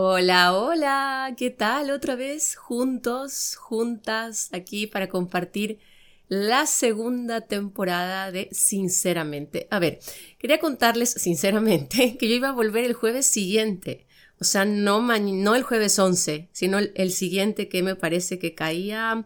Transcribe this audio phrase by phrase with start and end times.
[0.00, 1.90] Hola, hola, ¿qué tal?
[1.90, 5.80] Otra vez juntos, juntas, aquí para compartir
[6.28, 9.66] la segunda temporada de Sinceramente.
[9.72, 9.98] A ver,
[10.38, 14.06] quería contarles sinceramente que yo iba a volver el jueves siguiente.
[14.38, 18.54] O sea, no, no el jueves 11, sino el, el siguiente que me parece que
[18.54, 19.24] caía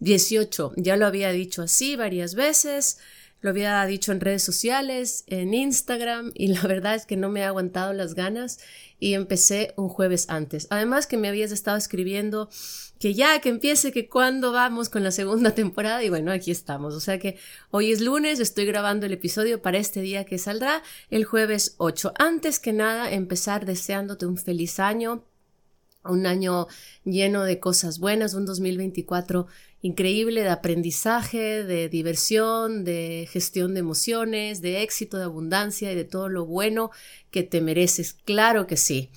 [0.00, 0.74] 18.
[0.76, 2.98] Ya lo había dicho así varias veces.
[3.40, 7.42] Lo había dicho en redes sociales, en Instagram, y la verdad es que no me
[7.42, 8.58] ha aguantado las ganas
[8.98, 10.66] y empecé un jueves antes.
[10.70, 12.50] Además que me habías estado escribiendo
[12.98, 16.94] que ya, que empiece, que cuándo vamos con la segunda temporada y bueno, aquí estamos.
[16.94, 17.38] O sea que
[17.70, 22.12] hoy es lunes, estoy grabando el episodio para este día que saldrá el jueves 8.
[22.18, 25.24] Antes que nada, empezar deseándote un feliz año,
[26.04, 26.66] un año
[27.04, 29.46] lleno de cosas buenas, un 2024
[29.82, 36.04] increíble de aprendizaje, de diversión, de gestión de emociones, de éxito, de abundancia y de
[36.04, 36.90] todo lo bueno
[37.30, 38.12] que te mereces.
[38.12, 39.10] Claro que sí.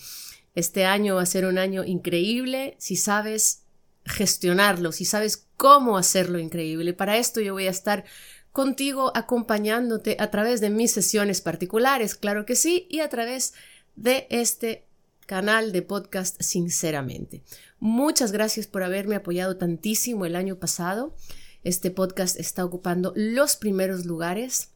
[0.56, 3.64] Este año va a ser un año increíble si sabes
[4.06, 6.94] gestionarlo, si sabes cómo hacerlo increíble.
[6.94, 8.04] Para esto yo voy a estar
[8.52, 13.54] contigo acompañándote a través de mis sesiones particulares, claro que sí, y a través
[13.96, 14.86] de este
[15.26, 17.42] canal de podcast sinceramente.
[17.80, 21.16] Muchas gracias por haberme apoyado tantísimo el año pasado.
[21.64, 24.70] Este podcast está ocupando los primeros lugares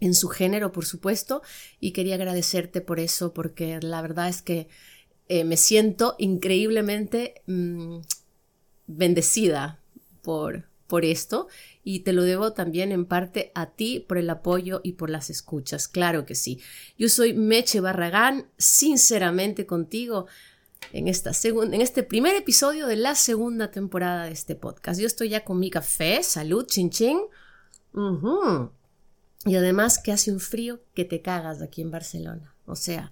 [0.00, 1.42] en su género, por supuesto,
[1.80, 4.68] y quería agradecerte por eso, porque la verdad es que
[5.28, 7.98] eh, me siento increíblemente mm,
[8.86, 9.80] bendecida
[10.22, 11.48] por, por esto
[11.82, 15.28] y te lo debo también en parte a ti por el apoyo y por las
[15.28, 16.60] escuchas, claro que sí.
[16.96, 20.28] Yo soy Meche Barragán, sinceramente contigo
[20.92, 25.00] en, esta en este primer episodio de la segunda temporada de este podcast.
[25.00, 27.18] Yo estoy ya con mi café, salud, chin chin.
[29.44, 32.54] Y además que hace un frío que te cagas aquí en Barcelona.
[32.66, 33.10] O sea,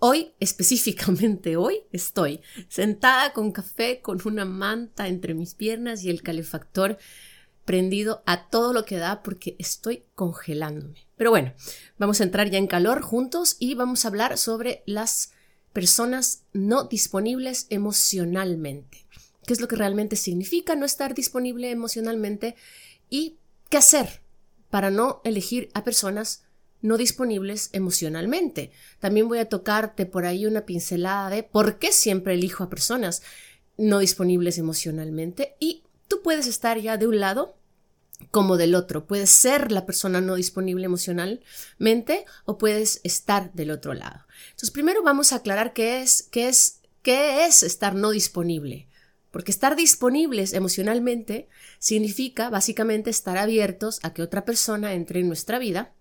[0.00, 6.22] hoy, específicamente hoy, estoy sentada con café, con una manta entre mis piernas y el
[6.22, 6.98] calefactor
[7.64, 11.06] prendido a todo lo que da porque estoy congelándome.
[11.16, 11.52] Pero bueno,
[11.98, 15.32] vamos a entrar ya en calor juntos y vamos a hablar sobre las
[15.72, 19.06] personas no disponibles emocionalmente.
[19.46, 22.56] ¿Qué es lo que realmente significa no estar disponible emocionalmente?
[23.08, 23.36] ¿Y
[23.68, 24.22] qué hacer
[24.70, 26.44] para no elegir a personas
[26.82, 28.70] no disponibles emocionalmente?
[28.98, 33.22] También voy a tocarte por ahí una pincelada de por qué siempre elijo a personas
[33.76, 37.56] no disponibles emocionalmente y tú puedes estar ya de un lado
[38.30, 39.06] como del otro.
[39.06, 44.26] Puedes ser la persona no disponible emocionalmente o puedes estar del otro lado.
[44.50, 48.88] Entonces, primero vamos a aclarar qué es, qué es, qué es estar no disponible.
[49.30, 51.48] Porque estar disponibles emocionalmente
[51.78, 55.92] significa básicamente estar abiertos a que otra persona entre en nuestra vida.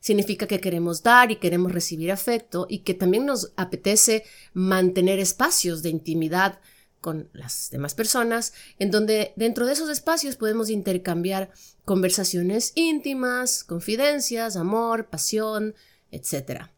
[0.00, 4.24] Significa que queremos dar y queremos recibir afecto y que también nos apetece
[4.54, 6.58] mantener espacios de intimidad
[7.00, 11.50] con las demás personas, en donde dentro de esos espacios podemos intercambiar
[11.84, 15.74] conversaciones íntimas, confidencias, amor, pasión,
[16.10, 16.68] etc.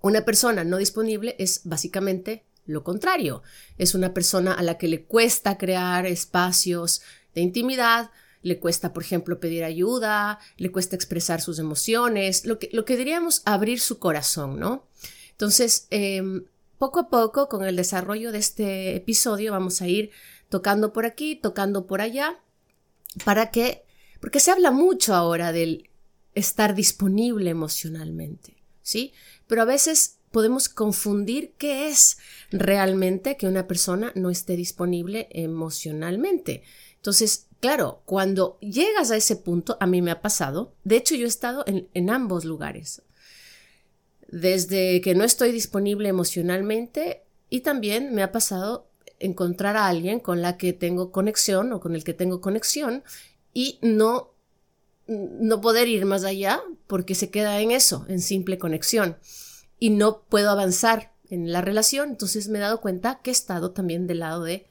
[0.00, 3.42] Una persona no disponible es básicamente lo contrario.
[3.78, 7.02] Es una persona a la que le cuesta crear espacios
[7.34, 8.10] de intimidad,
[8.42, 12.96] le cuesta, por ejemplo, pedir ayuda, le cuesta expresar sus emociones, lo que, lo que
[12.96, 14.86] diríamos abrir su corazón, ¿no?
[15.32, 16.44] Entonces, em,
[16.78, 20.10] poco a poco, con el desarrollo de este episodio, vamos a ir
[20.48, 22.40] tocando por aquí, tocando por allá,
[23.24, 23.84] para que,
[24.20, 25.90] porque se habla mucho ahora del
[26.34, 29.12] estar disponible emocionalmente, ¿sí?
[29.46, 32.18] Pero a veces podemos confundir qué es
[32.50, 36.62] realmente que una persona no esté disponible emocionalmente.
[36.96, 41.26] Entonces, claro, cuando llegas a ese punto, a mí me ha pasado, de hecho yo
[41.26, 43.02] he estado en, en ambos lugares,
[44.28, 50.40] desde que no estoy disponible emocionalmente y también me ha pasado encontrar a alguien con
[50.40, 53.04] la que tengo conexión o con el que tengo conexión
[53.52, 54.30] y no
[55.10, 59.16] no poder ir más allá porque se queda en eso, en simple conexión
[59.80, 63.72] y no puedo avanzar en la relación, entonces me he dado cuenta que he estado
[63.72, 64.66] también del lado de,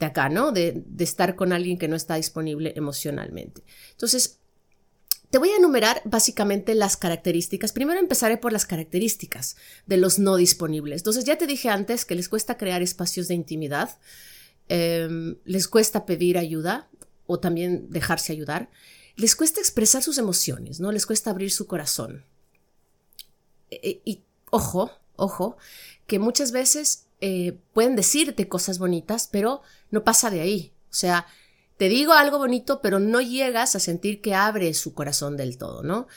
[0.00, 0.50] de acá, ¿no?
[0.50, 3.62] De, estar con alguien que no está disponible emocionalmente.
[3.92, 4.38] Entonces,
[5.30, 7.70] Te voy a enumerar básicamente las características.
[7.70, 9.54] Primero empezaré por las características
[9.86, 11.02] de los no disponibles.
[11.02, 13.96] Entonces ya te dije antes que les cuesta crear espacios de intimidad,
[14.68, 16.88] em, les cuesta pedir ayuda
[17.26, 18.70] o también dejarse ayudar,
[19.14, 20.90] les cuesta expresar sus emociones, ¿no?
[20.90, 22.24] Les cuesta abrir su corazón.
[23.70, 25.56] E, e, y ojo, ojo,
[26.08, 30.72] que muchas veces eh, pueden decirte cosas bonitas, pero no pasa de ahí.
[30.90, 31.26] O sea,
[31.76, 35.82] te digo algo bonito, pero no llegas a sentir que abre su corazón del todo,
[35.82, 36.08] ¿no?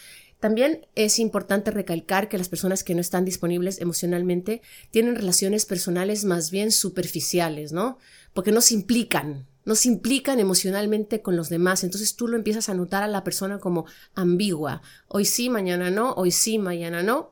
[0.43, 4.61] También es importante recalcar que las personas que no están disponibles emocionalmente
[4.91, 7.97] tienen relaciones personales más bien superficiales, ¿no?
[8.33, 11.85] Porque no se implican, no se implican emocionalmente con los demás.
[11.85, 13.85] Entonces tú lo empiezas a notar a la persona como
[14.15, 14.81] ambigua.
[15.07, 17.31] Hoy sí, mañana no, hoy sí, mañana no.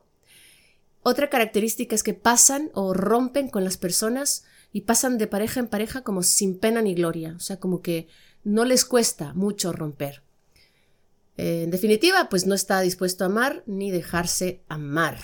[1.02, 5.66] Otra característica es que pasan o rompen con las personas y pasan de pareja en
[5.66, 8.08] pareja como sin pena ni gloria, o sea, como que
[8.44, 10.22] no les cuesta mucho romper.
[11.36, 15.18] en definitiva, pues no está dispuesto a amar ni dejarse amar.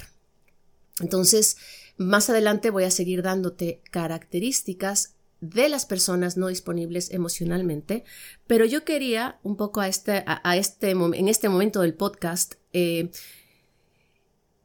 [1.00, 1.58] Entonces,
[1.96, 8.04] más adelante voy a seguir dándote características de las personas no disponibles emocionalmente,
[8.46, 13.10] pero yo quería un poco a este, a, este, en este momento del podcast eh,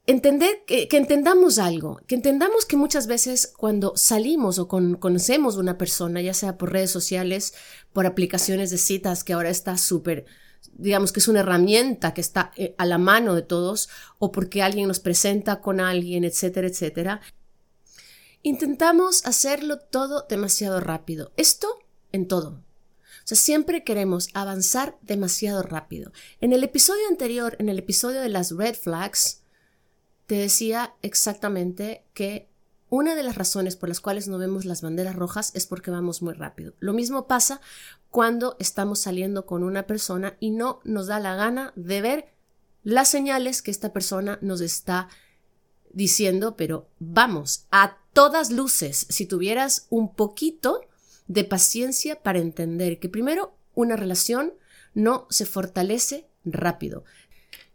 [0.05, 6.21] entender, que, entendamos algo, que entendamos que muchas veces cuando salimos o conocemos una persona,
[6.21, 7.53] ya sea por redes sociales,
[7.93, 10.25] por aplicaciones de citas, que ahora está súper,
[10.73, 13.89] digamos que es una herramienta que está eh, a la mano de todos,
[14.19, 17.21] o porque alguien nos presenta con alguien, etcétera, etcétera,
[18.41, 21.31] intentamos hacerlo todo demasiado rápido.
[21.37, 21.79] Esto
[22.11, 22.61] en todo.
[23.23, 26.11] O sea, siempre queremos avanzar demasiado rápido.
[26.41, 29.42] En el episodio anterior, en el episodio de las red flags,
[30.33, 32.49] te decía exactamente que
[32.89, 36.23] una de las razones por las cuales no vemos las banderas rojas es porque vamos
[36.23, 36.73] muy rápido.
[36.79, 37.61] Lo mismo pasa
[38.09, 42.33] cuando estamos saliendo con una persona y no nos da la gana de ver
[42.81, 45.07] las señales que esta persona nos está
[45.91, 50.81] diciendo, pero vamos, a todas luces, si tuvieras un poquito
[51.27, 54.55] de paciencia para entender que primero una relación
[54.95, 57.03] no se fortalece rápido.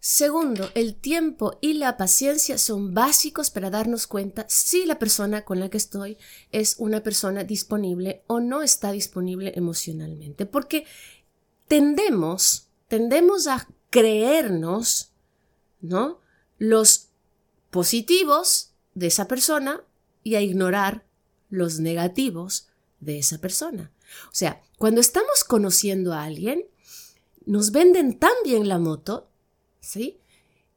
[0.00, 5.58] Segundo, el tiempo y la paciencia son básicos para darnos cuenta si la persona con
[5.58, 6.18] la que estoy
[6.52, 10.46] es una persona disponible o no está disponible emocionalmente.
[10.46, 10.86] Porque
[11.66, 15.10] tendemos, tendemos a creernos,
[15.80, 16.20] ¿no?
[16.58, 17.08] Los
[17.70, 19.82] positivos de esa persona
[20.22, 21.04] y a ignorar
[21.50, 22.68] los negativos
[23.00, 23.90] de esa persona.
[24.26, 26.66] O sea, cuando estamos conociendo a alguien,
[27.46, 29.27] nos venden tan bien la moto
[29.88, 30.20] ¿sí?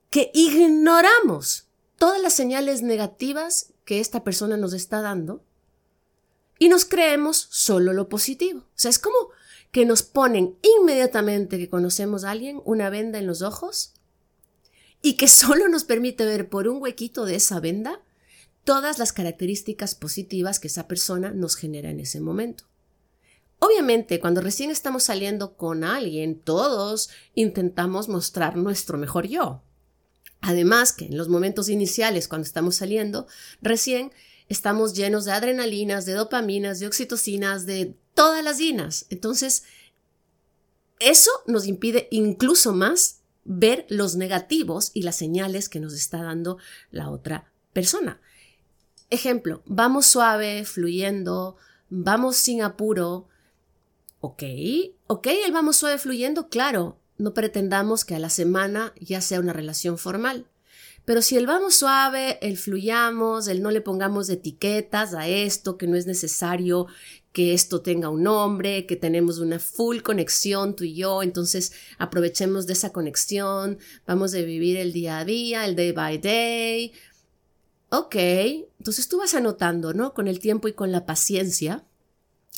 [0.10, 1.68] Que ignoramos
[1.98, 5.44] todas las señales negativas que esta persona nos está dando
[6.58, 8.62] y nos creemos solo lo positivo.
[8.62, 9.18] O sea, es como
[9.72, 13.94] que nos ponen inmediatamente que conocemos a alguien una venda en los ojos
[15.02, 18.02] y que solo nos permite ver por un huequito de esa venda
[18.64, 22.66] todas las características positivas que esa persona nos genera en ese momento.
[23.64, 29.62] Obviamente, cuando recién estamos saliendo con alguien, todos intentamos mostrar nuestro mejor yo.
[30.42, 33.28] Además que en los momentos iniciales, cuando estamos saliendo,
[33.62, 34.14] recién
[34.50, 39.06] estamos llenos de adrenalinas, de dopaminas, de oxitocinas, de todas las dinas.
[39.12, 39.62] Entonces,
[40.98, 46.58] eso nos impide incluso más ver los negativos y las señales que nos está dando
[46.90, 48.22] la otra persona.
[49.12, 51.58] Ejemplo, vamos suave, fluyendo,
[51.90, 53.28] vamos sin apuro,
[54.24, 54.44] Ok,
[55.08, 59.52] ok, el vamos suave fluyendo, claro, no pretendamos que a la semana ya sea una
[59.52, 60.46] relación formal.
[61.06, 65.88] Pero si el vamos suave, el fluyamos, el no le pongamos etiquetas a esto, que
[65.88, 66.86] no es necesario
[67.32, 72.68] que esto tenga un nombre, que tenemos una full conexión tú y yo, entonces aprovechemos
[72.68, 76.94] de esa conexión, vamos a vivir el día a día, el day by day.
[77.90, 80.14] Ok, entonces tú vas anotando, ¿no?
[80.14, 81.86] Con el tiempo y con la paciencia,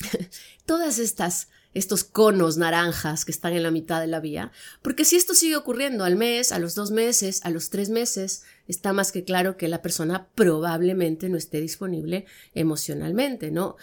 [0.66, 5.16] todas estas estos conos naranjas que están en la mitad de la vía, porque si
[5.16, 9.10] esto sigue ocurriendo al mes, a los dos meses, a los tres meses, está más
[9.10, 13.76] que claro que la persona probablemente no esté disponible emocionalmente, ¿no?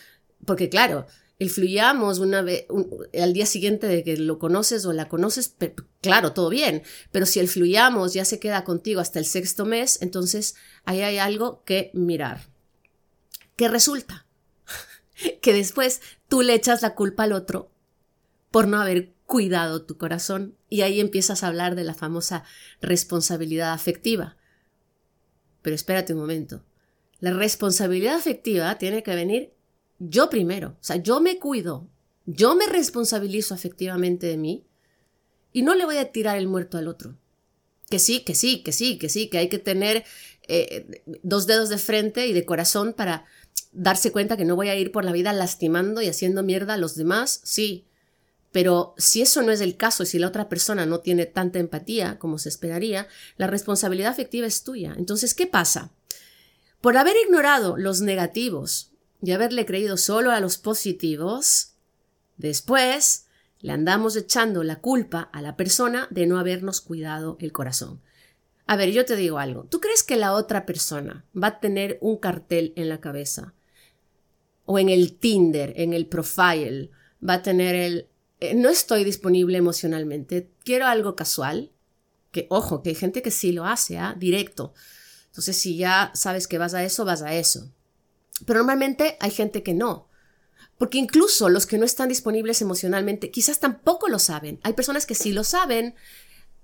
[0.46, 1.06] Porque claro,
[1.38, 2.66] el fluyamos una vez,
[3.20, 5.54] al día siguiente de que lo conoces o la conoces,
[6.00, 10.02] claro, todo bien, pero si el fluyamos ya se queda contigo hasta el sexto mes,
[10.02, 12.48] entonces ahí hay algo que mirar.
[13.58, 14.26] ¿Qué resulta?
[15.42, 17.72] que después tú le echas la culpa al otro
[18.52, 22.44] por no haber cuidado tu corazón y ahí empiezas a hablar de la famosa
[22.82, 24.38] responsabilidad afectiva.
[25.62, 26.64] Pero espérate un momento.
[27.20, 29.54] La responsabilidad afectiva tiene que venir
[30.00, 30.70] yo primero.
[30.70, 31.88] O sea, yo me cuido,
[32.26, 34.66] yo me responsabilizo afectivamente de mí
[35.54, 37.18] y no le voy a tirar el muerto al otro.
[37.90, 40.04] Que sí, que sí, que sí, que sí, que hay que tener
[40.48, 43.26] eh, dos dedos de frente y de corazón para
[43.72, 46.78] darse cuenta que no voy a ir por la vida lastimando y haciendo mierda a
[46.78, 47.86] los demás, sí.
[48.52, 51.60] Pero si eso no es el caso y si la otra persona no tiene tanta
[51.60, 54.94] empatía como se esperaría, la responsabilidad afectiva es tuya.
[54.98, 55.92] Entonces, ¿qué pasa?
[56.82, 61.74] Por haber ignorado los negativos y haberle creído solo a los positivos,
[62.38, 63.28] después
[63.60, 68.02] le andamos echando la culpa a la persona de no habernos cuidado el corazón.
[68.66, 69.66] A ver, yo te digo algo.
[69.66, 73.54] ¿Tú crees que la otra persona va a tener un cartel en la cabeza?
[74.72, 78.08] O en el Tinder, en el profile, va a tener el
[78.42, 81.72] eh, no estoy disponible emocionalmente, quiero algo casual,
[82.32, 84.16] que ojo, que hay gente que sí lo hace, ¿ah?
[84.18, 84.74] directo.
[85.28, 87.72] Entonces, si ya sabes que vas a eso, vas a eso.
[88.48, 90.08] Pero normalmente hay gente que no.
[90.80, 94.60] Porque incluso los que no están disponibles emocionalmente quizás tampoco lo saben.
[94.64, 95.94] Hay personas que sí lo saben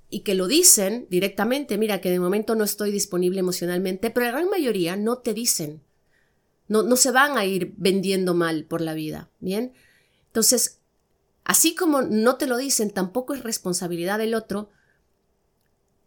[0.09, 4.31] y que lo dicen directamente, mira que de momento no estoy disponible emocionalmente, pero la
[4.31, 5.83] gran mayoría no te dicen.
[6.67, 9.73] No, no se van a ir vendiendo mal por la vida, ¿bien?
[10.27, 10.77] Entonces,
[11.47, 14.69] Así como no te lo dicen, tampoco es responsabilidad del otro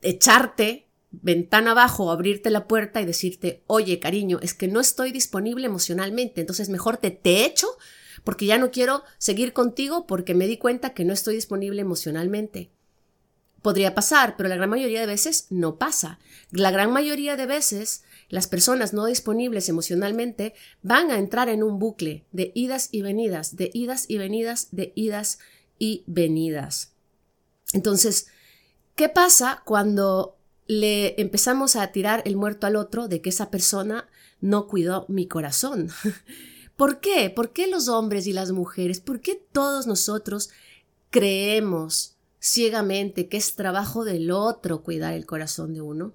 [0.03, 5.65] echarte ventana abajo abrirte la puerta y decirte, oye, cariño, es que no estoy disponible
[5.65, 7.69] emocionalmente, entonces mejor te, te echo
[8.23, 12.71] porque ya no quiero seguir contigo porque me di cuenta que no estoy disponible emocionalmente.
[13.63, 16.19] Podría pasar, pero la gran mayoría de veces no pasa.
[16.51, 21.79] La gran mayoría de veces las personas no disponibles emocionalmente van a entrar en un
[21.81, 25.41] bucle de idas y venidas, de idas y venidas, de idas
[25.79, 26.93] y venidas.
[27.73, 28.29] Entonces,
[28.95, 30.37] ¿qué pasa cuando
[30.69, 34.09] le empezamos a tirar el muerto al otro de que esa persona
[34.41, 35.91] no cuidó mi corazón?
[36.77, 37.31] ¿Por qué?
[37.31, 39.01] ¿Por qué los hombres y las mujeres?
[39.01, 40.51] ¿Por qué todos nosotros
[41.11, 46.15] creemos ciegamente que es trabajo del otro cuidar el corazón de uno?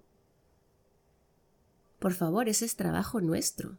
[2.00, 3.78] Por favor, ese es trabajo nuestro.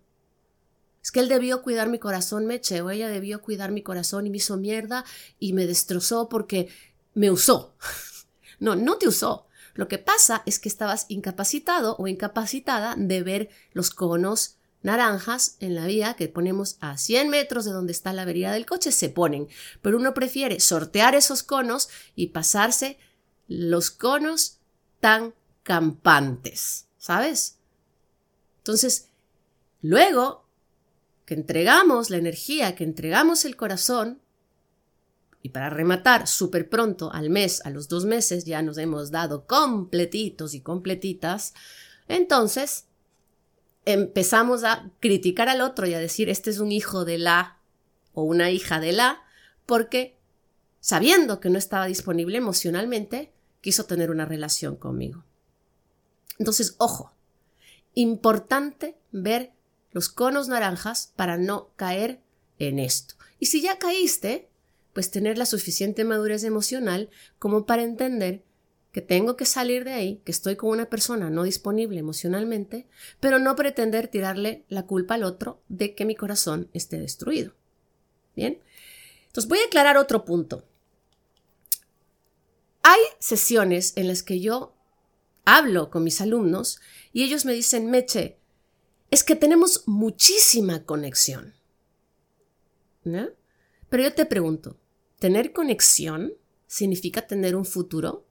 [1.03, 4.31] Es que él debió cuidar mi corazón, Meche, o ella debió cuidar mi corazón y
[4.31, 5.05] me hizo mierda
[5.39, 6.69] y me destrozó porque
[7.15, 7.77] me usó.
[8.59, 9.47] no, no te usó.
[9.75, 15.75] Lo que pasa es que estabas incapacitado o incapacitada de ver los conos naranjas en
[15.75, 19.11] la vía que ponemos a 100 metros de donde está la avería del coche, se
[19.11, 19.49] ponen.
[19.83, 22.99] Pero uno prefiere sortear esos conos y pasarse
[23.49, 24.59] los conos
[25.01, 27.56] tan campantes, ¿sabes?
[28.67, 29.11] Entonces,
[29.81, 30.45] luego
[31.25, 34.21] que entregamos la energía, que entregamos el corazón,
[35.41, 39.47] y para rematar, súper pronto, al mes, a los dos meses, ya nos hemos dado
[39.47, 41.55] completitos y completitas,
[42.09, 42.87] entonces
[43.85, 47.59] empezamos a criticar al otro y a decir, este es un hijo de la
[48.15, 49.23] o una hija de la,
[49.65, 50.19] porque
[50.81, 55.23] sabiendo que no estaba disponible emocionalmente, quiso tener una relación conmigo.
[56.41, 57.16] Entonces, ojo,
[57.97, 59.53] importante ver
[59.91, 62.21] los conos naranjas para no caer
[62.59, 63.17] en esto.
[63.41, 64.49] Y si ya caíste,
[64.93, 68.45] pues tener la suficiente madurez emocional como para entender
[68.93, 72.87] que tengo que salir de ahí, que estoy con una persona no disponible emocionalmente,
[73.21, 77.55] pero no pretender tirarle la culpa al otro de que mi corazón esté destruido.
[78.35, 78.61] Bien.
[79.27, 80.65] Entonces voy a aclarar otro punto.
[82.83, 84.76] Hay sesiones en las que yo
[85.47, 86.81] hablo con mis alumnos
[87.15, 88.39] y ellos me dicen, Meche,
[89.11, 91.55] es que tenemos muchísima conexión.
[93.05, 93.29] ¿No?
[93.89, 94.79] Pero yo te pregunto,
[95.19, 96.35] ¿tener conexión
[96.67, 98.27] significa tener un futuro?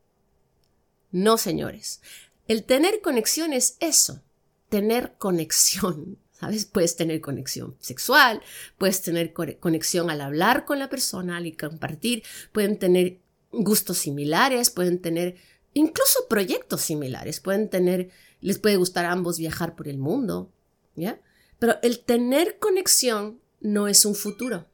[1.11, 2.01] No, señores.
[2.47, 4.21] El tener conexión es eso,
[4.69, 6.19] tener conexión.
[6.35, 6.65] ¿Sabes?
[6.65, 8.41] Puedes tener conexión sexual,
[8.77, 13.21] puedes tener conexión al hablar con la persona, al compartir, pueden tener
[13.53, 15.37] gustos similares, pueden tener
[15.75, 17.39] incluso proyectos similares.
[17.39, 18.09] Pueden tener,
[18.41, 20.51] les puede gustar a ambos viajar por el mundo,
[20.95, 21.21] ¿ya?
[21.59, 24.65] Pero el tener conexión no es un futuro.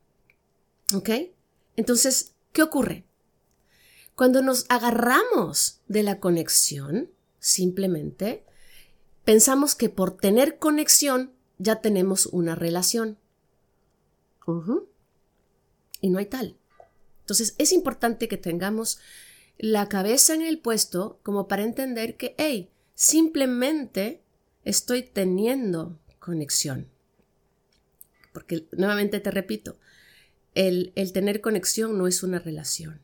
[0.93, 1.09] ¿Ok?
[1.75, 3.05] Entonces, ¿qué ocurre?
[4.15, 8.45] Cuando nos agarramos de la conexión, simplemente
[9.23, 13.17] pensamos que por tener conexión ya tenemos una relación.
[16.01, 16.57] Y no hay tal.
[17.21, 18.99] Entonces, es importante que tengamos
[19.61, 24.23] la cabeza en el puesto como para entender que, hey, simplemente
[24.65, 26.87] estoy teniendo conexión.
[28.33, 29.77] Porque nuevamente te repito,
[30.55, 33.01] el, el, tener conexión no es una relación.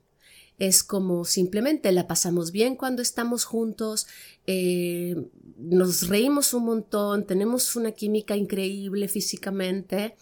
[0.57, 4.07] Es como simplemente la pasamos bien cuando estamos juntos,
[4.47, 5.15] eh,
[5.59, 10.15] nos reímos un montón, tenemos una química increíble físicamente,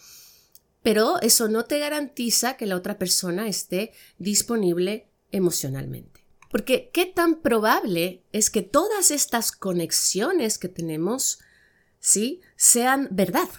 [0.84, 6.15] pero eso no te garantiza que la otra persona esté disponible emocionalmente.
[6.56, 11.40] Porque qué tan probable es que todas estas conexiones que tenemos,
[12.00, 12.40] ¿sí?
[12.56, 13.50] Sean verdad.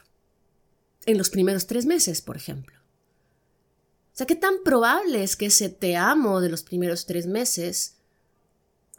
[1.05, 2.75] En los primeros tres meses, por ejemplo.
[2.79, 7.99] O sea, qué tan probable es que ese te amo de los primeros tres meses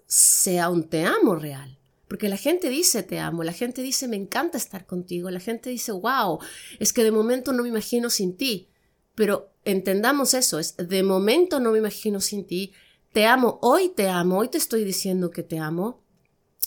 [0.06, 1.80] sea un te amo real.
[2.08, 5.72] Porque la gente dice te amo, la gente dice me encanta estar contigo, la gente
[5.72, 6.38] dice wow,
[6.78, 8.70] es que de momento no me imagino sin ti.
[9.16, 12.74] Pero entendamos eso, es de momento no me imagino sin ti,
[13.12, 16.02] te amo, hoy te amo, hoy te estoy diciendo que te amo,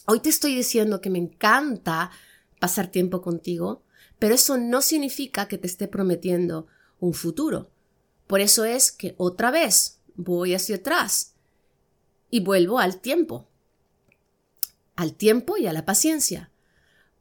[0.06, 2.10] hoy te estoy diciendo que me encanta
[2.58, 3.82] pasar tiempo contigo,
[4.18, 6.66] pero eso no significa que te esté prometiendo
[6.98, 7.70] un futuro.
[8.26, 11.34] Por eso es que otra vez voy hacia atrás
[12.30, 13.48] y vuelvo al tiempo,
[14.96, 16.50] al tiempo y a la paciencia.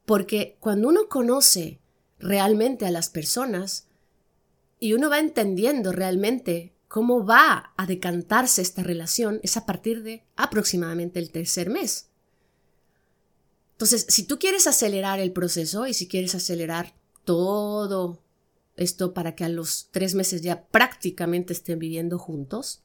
[0.05, 1.79] Porque cuando uno conoce
[2.19, 3.87] realmente a las personas
[4.79, 10.23] y uno va entendiendo realmente cómo va a decantarse esta relación es a partir de
[10.35, 12.09] aproximadamente el tercer mes.
[13.73, 16.93] Entonces, si tú quieres acelerar el proceso y si quieres acelerar
[17.23, 18.19] todo
[18.75, 22.81] esto para que a los tres meses ya prácticamente estén viviendo juntos,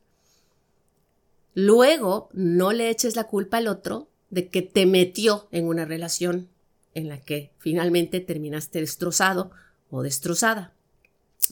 [1.54, 6.48] luego no le eches la culpa al otro de que te metió en una relación
[6.92, 9.50] en la que finalmente terminaste destrozado
[9.90, 10.74] o destrozada.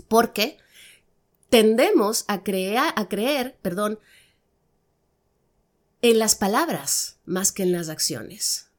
[0.09, 0.59] Porque
[1.53, 3.99] tendemos a, creer, a creer perdón,
[6.01, 8.71] en las palabras más que en las acciones.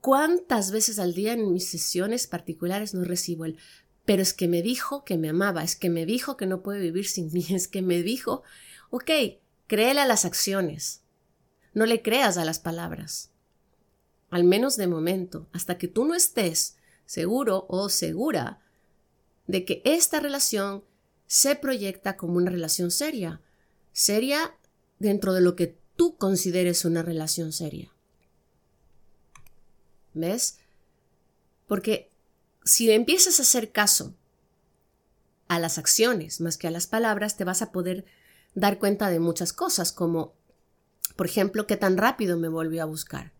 [0.00, 3.58] ¿Cuántas veces al día en mis sesiones particulares no recibo el
[4.04, 6.78] pero es que me dijo que me amaba, es que me dijo que no puede
[6.78, 8.44] vivir sin mí, es que me dijo,
[8.90, 9.10] ok,
[9.66, 11.02] créele a las acciones,
[11.74, 13.32] no le creas a las palabras,
[14.30, 18.60] al menos de momento, hasta que tú no estés seguro o segura
[19.48, 20.84] de que esta relación
[21.26, 23.40] se proyecta como una relación seria,
[23.92, 24.54] seria
[24.98, 27.92] dentro de lo que tú consideres una relación seria.
[30.14, 30.58] ¿Ves?
[31.66, 32.10] Porque
[32.64, 34.14] si empiezas a hacer caso
[35.48, 38.04] a las acciones más que a las palabras, te vas a poder
[38.54, 40.34] dar cuenta de muchas cosas, como,
[41.14, 43.32] por ejemplo, qué tan rápido me volvió a buscar.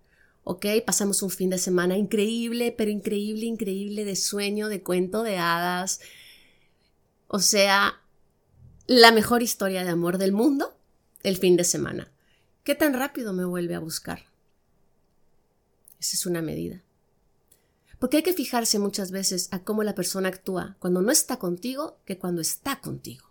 [0.45, 5.39] Ok, pasamos un fin de semana increíble, pero increíble, increíble, de sueño, de cuento de
[5.39, 6.01] hadas,
[7.29, 8.01] o sea,
[8.87, 10.77] la mejor historia de amor del mundo
[11.23, 12.13] el fin de semana.
[12.63, 14.27] ¿Qué tan rápido me vuelve a buscar?
[15.99, 16.83] Esa es una medida.
[17.99, 21.99] Porque hay que fijarse muchas veces a cómo la persona actúa cuando no está contigo
[22.05, 23.27] que cuando está contigo.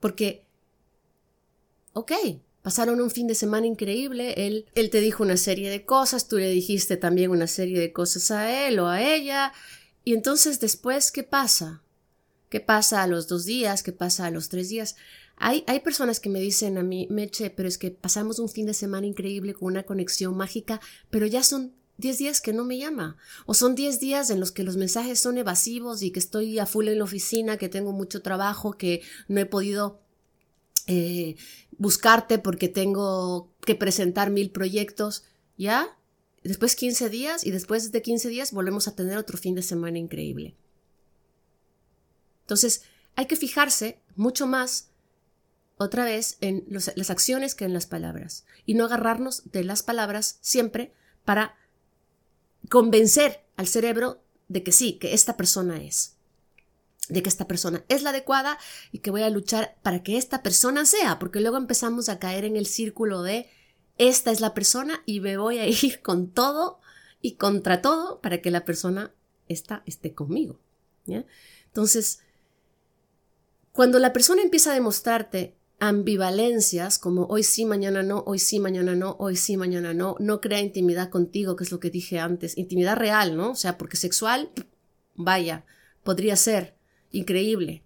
[0.00, 0.44] Porque,
[1.92, 2.12] ok,
[2.62, 6.38] pasaron un fin de semana increíble, él, él te dijo una serie de cosas, tú
[6.38, 9.52] le dijiste también una serie de cosas a él o a ella,
[10.04, 11.82] y entonces después, ¿qué pasa?
[12.48, 13.82] ¿Qué pasa a los dos días?
[13.82, 14.96] ¿Qué pasa a los tres días?
[15.36, 18.66] Hay, hay personas que me dicen a mí, Meche, pero es que pasamos un fin
[18.66, 22.78] de semana increíble con una conexión mágica, pero ya son diez días que no me
[22.78, 23.16] llama.
[23.46, 26.66] O son diez días en los que los mensajes son evasivos y que estoy a
[26.66, 30.00] full en la oficina, que tengo mucho trabajo, que no he podido
[30.86, 31.36] eh,
[31.78, 35.24] buscarte porque tengo que presentar mil proyectos.
[35.56, 35.96] ¿Ya?
[36.42, 39.98] Después 15 días y después de 15 días volvemos a tener otro fin de semana
[39.98, 40.54] increíble.
[42.42, 42.82] Entonces,
[43.14, 44.88] hay que fijarse mucho más
[45.76, 50.38] otra vez en las acciones que en las palabras y no agarrarnos de las palabras
[50.40, 50.92] siempre
[51.24, 51.56] para
[52.68, 56.16] convencer al cerebro de que sí, que esta persona es,
[57.08, 58.58] de que esta persona es la adecuada
[58.92, 62.44] y que voy a luchar para que esta persona sea, porque luego empezamos a caer
[62.44, 63.48] en el círculo de
[64.08, 66.80] esta es la persona y me voy a ir con todo
[67.20, 69.12] y contra todo para que la persona
[69.48, 70.58] esta esté conmigo.
[71.66, 72.20] Entonces,
[73.72, 78.94] cuando la persona empieza a demostrarte ambivalencias como hoy sí, mañana no, hoy sí, mañana
[78.94, 82.56] no, hoy sí, mañana no, no crea intimidad contigo, que es lo que dije antes,
[82.56, 83.50] intimidad real, ¿no?
[83.50, 84.50] O sea, porque sexual,
[85.16, 85.64] vaya,
[86.04, 86.76] podría ser
[87.10, 87.82] increíble.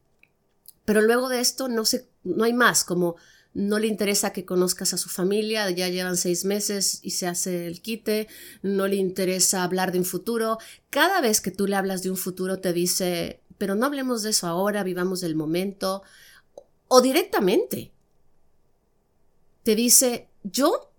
[0.84, 3.16] Pero luego de esto no, se, no hay más, como
[3.56, 7.66] no le interesa que conozcas a su familia, ya llevan seis meses y se hace
[7.66, 8.28] el quite,
[8.60, 10.58] no le interesa hablar de un futuro.
[10.90, 14.30] Cada vez que tú le hablas de un futuro te dice, pero no hablemos de
[14.30, 16.02] eso ahora, vivamos del momento.
[16.86, 17.92] O directamente
[19.62, 20.92] te dice, yo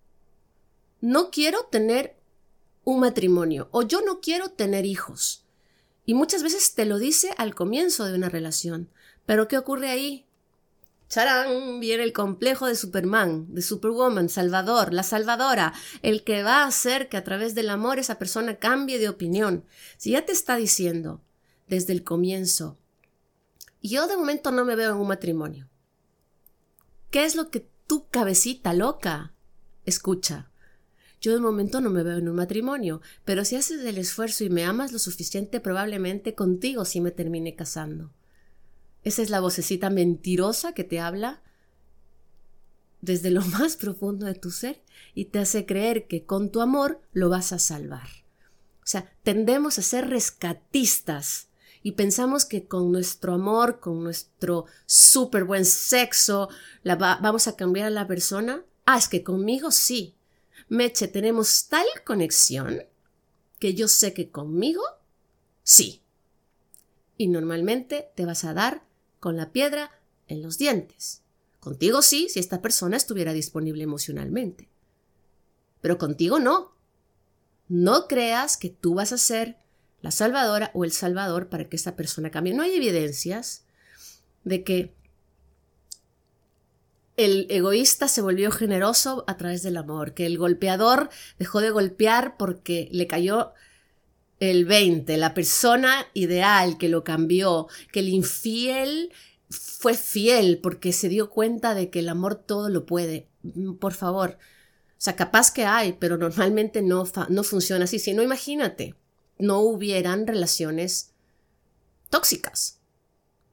[0.99, 2.17] no quiero tener
[2.83, 5.45] un matrimonio o yo no quiero tener hijos.
[6.07, 8.89] Y muchas veces te lo dice al comienzo de una relación.
[9.27, 10.26] Pero ¿qué ocurre ahí?
[11.09, 11.79] ¡Charán!
[11.79, 17.07] Viene el complejo de Superman, de Superwoman, Salvador, la salvadora, el que va a hacer
[17.07, 19.63] que a través del amor esa persona cambie de opinión.
[19.97, 21.21] Si ya te está diciendo
[21.67, 22.77] desde el comienzo,
[23.81, 25.69] yo de momento no me veo en un matrimonio.
[27.09, 29.33] ¿Qué es lo que tu cabecita loca
[29.85, 30.51] escucha?
[31.21, 34.49] Yo de momento no me veo en un matrimonio, pero si haces el esfuerzo y
[34.49, 38.11] me amas lo suficiente, probablemente contigo sí me termine casando.
[39.07, 41.41] Esa es la vocecita mentirosa que te habla
[42.99, 46.99] desde lo más profundo de tu ser y te hace creer que con tu amor
[47.13, 48.09] lo vas a salvar.
[48.83, 51.47] O sea, tendemos a ser rescatistas
[51.83, 56.49] y pensamos que con nuestro amor, con nuestro súper buen sexo,
[56.83, 58.65] la vamos a cambiar a la persona.
[58.85, 60.15] Ah, es que conmigo sí.
[60.67, 62.83] Meche, tenemos tal conexión
[63.57, 64.83] que yo sé que conmigo
[65.63, 66.01] sí.
[67.15, 68.85] Y normalmente te vas a dar
[69.19, 69.91] con la piedra
[70.27, 71.23] en los dientes.
[71.59, 74.69] Contigo sí, si esta persona estuviera disponible emocionalmente.
[75.81, 76.73] Pero contigo no.
[77.67, 79.57] No creas que tú vas a ser
[80.01, 82.53] la salvadora o el salvador para que esta persona cambie.
[82.53, 83.65] No hay evidencias
[84.43, 84.93] de que
[87.17, 92.37] el egoísta se volvió generoso a través del amor, que el golpeador dejó de golpear
[92.37, 93.53] porque le cayó
[94.39, 99.11] el 20, la persona ideal que lo cambió, que el infiel
[99.49, 103.27] fue fiel porque se dio cuenta de que el amor todo lo puede.
[103.43, 104.37] Mm, por favor.
[104.91, 107.99] O sea, capaz que hay, pero normalmente no, no funciona así.
[107.99, 108.95] Si no, imagínate,
[109.37, 111.11] no hubieran relaciones
[112.09, 112.79] tóxicas.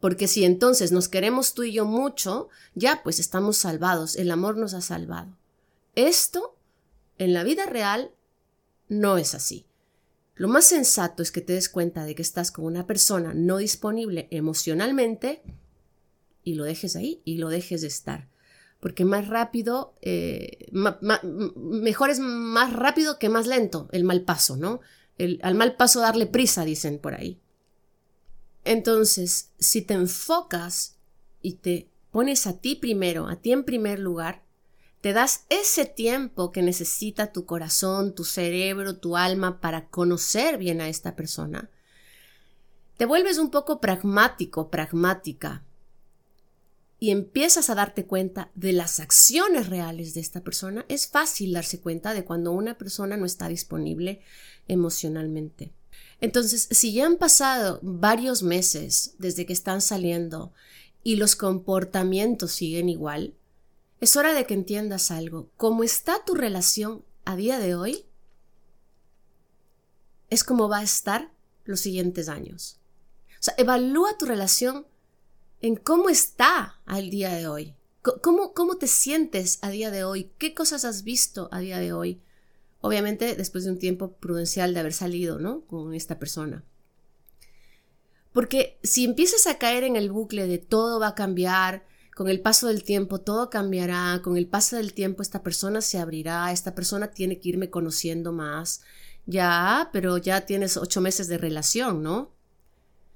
[0.00, 4.56] Porque si entonces nos queremos tú y yo mucho, ya pues estamos salvados, el amor
[4.56, 5.36] nos ha salvado.
[5.94, 6.56] Esto,
[7.18, 8.10] en la vida real,
[8.88, 9.66] no es así.
[10.36, 13.58] Lo más sensato es que te des cuenta de que estás con una persona no
[13.58, 15.42] disponible emocionalmente
[16.42, 18.28] y lo dejes ahí y lo dejes de estar.
[18.80, 24.80] Porque más rápido, eh, mejor es más rápido que más lento el mal paso, ¿no?
[25.42, 27.40] Al mal paso darle prisa, dicen por ahí.
[28.64, 30.96] Entonces, si te enfocas
[31.40, 34.43] y te pones a ti primero, a ti en primer lugar,
[35.04, 40.80] te das ese tiempo que necesita tu corazón, tu cerebro, tu alma para conocer bien
[40.80, 41.68] a esta persona.
[42.96, 45.62] Te vuelves un poco pragmático, pragmática,
[46.98, 51.82] y empiezas a darte cuenta de las acciones reales de esta persona, es fácil darse
[51.82, 54.22] cuenta de cuando una persona no está disponible
[54.68, 55.74] emocionalmente.
[56.22, 60.54] Entonces, si ya han pasado varios meses desde que están saliendo
[61.02, 63.34] y los comportamientos siguen igual,
[64.04, 65.50] es hora de que entiendas algo.
[65.56, 68.04] ¿Cómo está tu relación a día de hoy?
[70.28, 71.32] Es como va a estar
[71.64, 72.78] los siguientes años.
[73.30, 74.86] O sea, evalúa tu relación
[75.62, 77.74] en cómo está al día de hoy.
[78.22, 80.30] ¿Cómo, ¿Cómo te sientes a día de hoy?
[80.36, 82.20] ¿Qué cosas has visto a día de hoy?
[82.82, 85.62] Obviamente después de un tiempo prudencial de haber salido, ¿no?
[85.62, 86.62] Con esta persona.
[88.34, 92.40] Porque si empiezas a caer en el bucle de todo va a cambiar, con el
[92.40, 96.74] paso del tiempo todo cambiará, con el paso del tiempo esta persona se abrirá, esta
[96.74, 98.82] persona tiene que irme conociendo más,
[99.26, 102.32] ya, pero ya tienes ocho meses de relación, ¿no?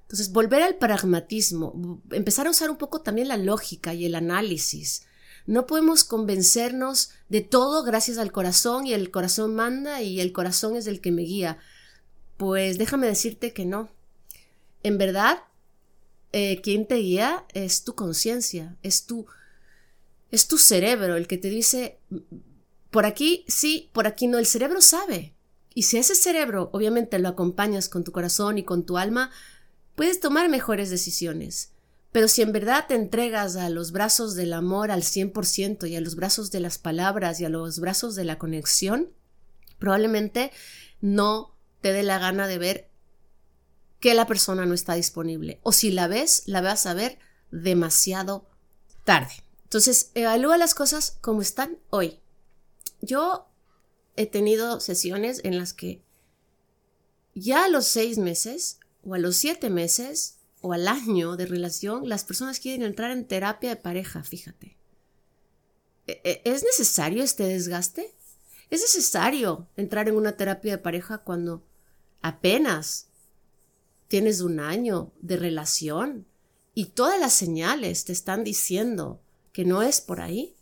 [0.02, 5.02] Entonces, volver al pragmatismo, empezar a usar un poco también la lógica y el análisis.
[5.46, 10.76] No podemos convencernos de todo gracias al corazón y el corazón manda y el corazón
[10.76, 11.58] es el que me guía.
[12.38, 13.90] Pues déjame decirte que no.
[14.82, 15.40] En verdad,
[16.32, 19.26] eh, quien te guía es tu conciencia, es tu,
[20.30, 21.98] es tu cerebro el que te dice,
[22.90, 24.38] por aquí sí, por aquí no.
[24.38, 25.34] El cerebro sabe.
[25.74, 29.30] Y si ese cerebro obviamente lo acompañas con tu corazón y con tu alma,
[29.94, 31.72] puedes tomar mejores decisiones.
[32.10, 36.00] Pero si en verdad te entregas a los brazos del amor al 100% y a
[36.00, 39.10] los brazos de las palabras y a los brazos de la conexión,
[39.78, 40.50] probablemente
[41.00, 42.87] no te dé la gana de ver
[44.00, 45.60] que la persona no está disponible.
[45.62, 47.18] O si la ves, la vas a ver
[47.50, 48.48] demasiado
[49.04, 49.32] tarde.
[49.64, 52.20] Entonces, evalúa las cosas como están hoy.
[53.00, 53.48] Yo
[54.16, 56.02] he tenido sesiones en las que
[57.34, 62.08] ya a los seis meses o a los siete meses o al año de relación,
[62.08, 64.76] las personas quieren entrar en terapia de pareja, fíjate.
[66.06, 68.14] ¿E-, e-, ¿Es necesario este desgaste?
[68.70, 71.64] ¿Es necesario entrar en una terapia de pareja cuando
[72.20, 73.07] apenas
[74.08, 76.26] tienes un año de relación
[76.74, 79.20] y todas las señales te están diciendo
[79.52, 80.56] que no es por ahí?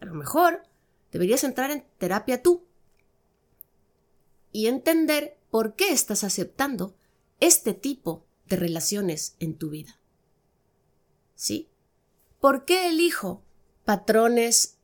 [0.00, 0.62] A lo mejor
[1.10, 2.64] deberías entrar en terapia tú
[4.52, 6.96] y entender por qué estás aceptando
[7.40, 9.98] este tipo de relaciones en tu vida.
[11.34, 11.68] ¿Sí?
[12.40, 13.42] ¿Por qué elijo
[13.84, 14.78] patrones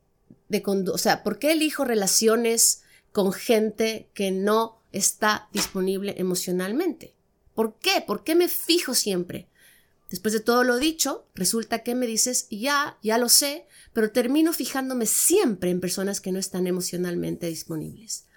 [0.49, 0.95] de conducta?
[0.95, 7.13] O sea, ¿por qué elijo relaciones con gente que no está disponible emocionalmente?
[7.59, 8.01] ¿Por qué?
[8.07, 9.49] ¿Por qué me fijo siempre
[10.09, 14.53] Después de todo lo dicho, resulta que me dices, ya, ya lo sé, pero termino
[14.53, 18.27] fijándome siempre en personas que no están emocionalmente disponibles.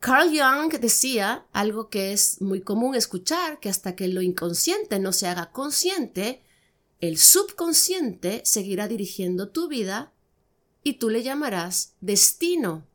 [0.00, 5.12] Carl Jung decía algo que es muy común escuchar, que hasta que lo inconsciente no
[5.12, 6.42] se haga consciente,
[6.98, 10.12] el subconsciente seguirá dirigiendo tu vida
[10.82, 12.88] y tú le llamarás destino.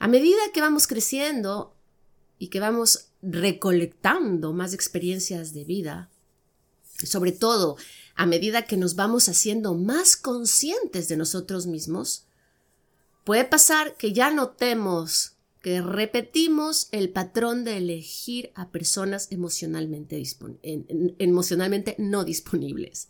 [0.00, 1.76] A medida que vamos creciendo
[2.38, 6.08] y que vamos recolectando más experiencias de vida,
[7.04, 7.76] sobre todo
[8.14, 12.24] a medida que nos vamos haciendo más conscientes de nosotros mismos,
[13.24, 20.24] puede pasar que ya notemos que repetimos el patrón de elegir a personas emocionalmente,
[21.98, 23.08] no disponibles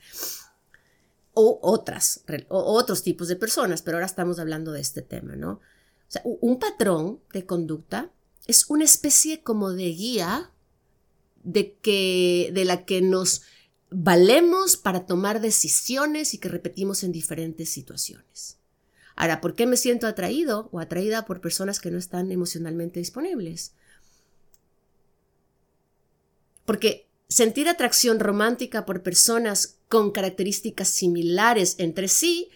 [1.35, 5.61] o otras o otros tipos de personas, pero ahora estamos hablando de este tema, ¿no?
[6.25, 8.11] Un patrón de conducta
[8.46, 10.51] es una especie como de guía
[11.44, 13.42] de que de la que nos
[13.90, 18.59] valemos para tomar decisiones y que repetimos en diferentes situaciones.
[19.16, 23.73] Ahora, ¿por qué me siento atraído o atraída por personas que no están emocionalmente disponibles?
[26.64, 32.51] Porque sentir atracción romántica por personas con características similares entre sí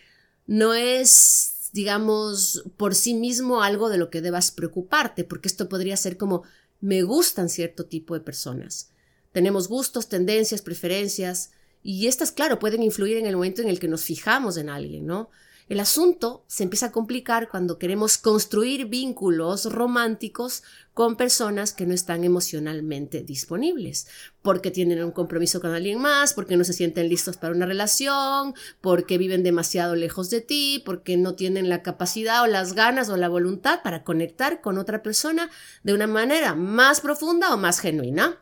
[0.46, 5.96] no es, digamos, por sí mismo algo de lo que debas preocuparte, porque esto podría
[5.96, 6.44] ser como
[6.80, 8.90] me gustan cierto tipo de personas.
[9.32, 11.50] Tenemos gustos, tendencias, preferencias,
[11.82, 15.04] y estas, claro, pueden influir en el momento en el que nos fijamos en alguien,
[15.04, 15.30] ¿no?
[15.66, 21.94] El asunto se empieza a complicar cuando queremos construir vínculos románticos con personas que no
[21.94, 24.06] están emocionalmente disponibles,
[24.42, 28.54] porque tienen un compromiso con alguien más, porque no se sienten listos para una relación,
[28.82, 33.16] porque viven demasiado lejos de ti, porque no tienen la capacidad o las ganas o
[33.16, 35.50] la voluntad para conectar con otra persona
[35.82, 38.38] de una manera más profunda o más genuina.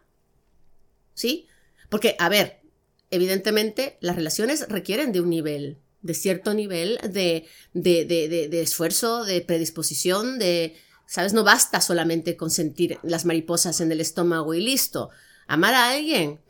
[1.14, 1.46] ¿Sí?
[1.88, 2.62] Porque, a ver,
[3.11, 9.25] evidentemente las relaciones requieren de un nivel de cierto nivel de, de, de, de, esfuerzo,
[9.25, 11.33] de predisposición, de, ¿sabes?
[11.33, 15.11] No basta solamente con sentir las mariposas en el estómago y listo.
[15.47, 16.41] Amar a alguien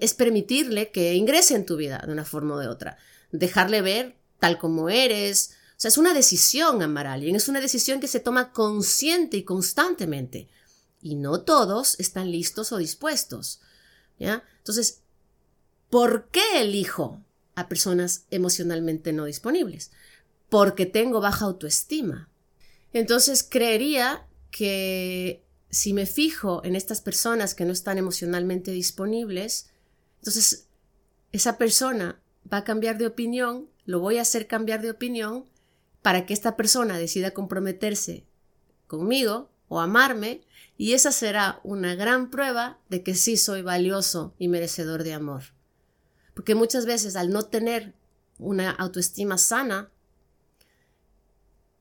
[0.00, 2.96] es permitirle que ingrese en tu vida de una forma o de otra,
[3.30, 5.56] dejarle ver tal como eres.
[5.72, 9.36] O sea, es una decisión amar a alguien, es una decisión que se toma consciente
[9.36, 10.48] y constantemente.
[11.00, 13.60] Y no todos están listos o dispuestos.
[14.18, 14.44] ¿ya?
[14.58, 15.00] Entonces,
[15.90, 17.20] ¿por qué elijo
[17.54, 19.90] a personas emocionalmente no disponibles,
[20.48, 22.28] porque tengo baja autoestima.
[22.92, 29.70] Entonces creería que si me fijo en estas personas que no están emocionalmente disponibles,
[30.18, 30.66] entonces
[31.32, 32.20] esa persona
[32.52, 35.46] va a cambiar de opinión, lo voy a hacer cambiar de opinión
[36.02, 38.24] para que esta persona decida comprometerse
[38.86, 40.42] conmigo o amarme
[40.76, 45.44] y esa será una gran prueba de que sí soy valioso y merecedor de amor.
[46.34, 47.94] Porque muchas veces al no tener
[48.38, 49.90] una autoestima sana,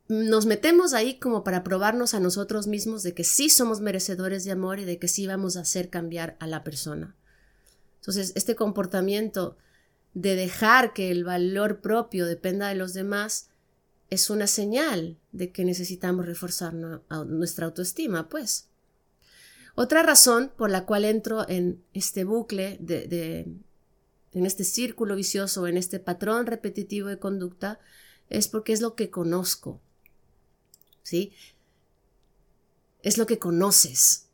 [0.07, 4.51] nos metemos ahí como para probarnos a nosotros mismos de que sí somos merecedores de
[4.51, 7.15] amor y de que sí vamos a hacer cambiar a la persona.
[8.01, 9.57] Entonces, este comportamiento
[10.13, 13.51] de dejar que el valor propio dependa de los demás
[14.09, 18.67] es una señal de que necesitamos reforzar nuestra autoestima, pues.
[19.75, 23.47] Otra razón por la cual entro en este bucle de,
[24.34, 27.80] en este círculo vicioso, en este patrón repetitivo de conducta,
[28.30, 29.82] es porque es lo que conozco.
[31.04, 31.34] ¿Sí?
[33.04, 34.28] Es lo que conoces.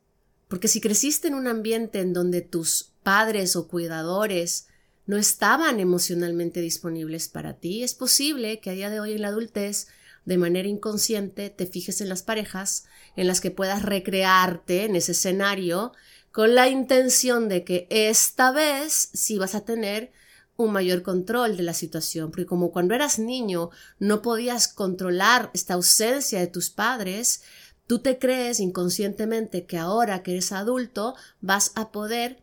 [0.46, 4.68] Porque si creciste en un ambiente en donde tus padres o cuidadores
[5.06, 9.28] no estaban emocionalmente disponibles para ti, es posible que a día de hoy en la
[9.28, 9.88] adultez,
[10.24, 12.84] de manera inconsciente, te fijes en las parejas
[13.16, 15.92] en las que puedas recrearte en ese escenario
[16.38, 20.12] con la intención de que esta vez sí vas a tener
[20.56, 25.74] un mayor control de la situación, porque como cuando eras niño no podías controlar esta
[25.74, 27.42] ausencia de tus padres,
[27.88, 32.40] tú te crees inconscientemente que ahora que eres adulto vas a poder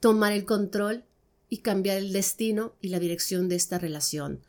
[0.00, 1.04] tomar el control
[1.50, 4.40] y cambiar el destino y la dirección de esta relación.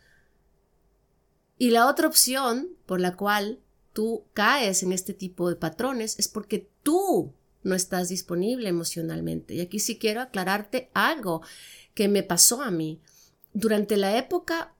[1.57, 3.59] Y la otra opción por la cual
[3.91, 9.55] tú caes en este tipo de patrones es porque tú no estás disponible emocionalmente.
[9.55, 11.41] Y aquí sí quiero aclararte algo
[11.93, 13.01] que me pasó a mí.
[13.53, 14.73] Durante la época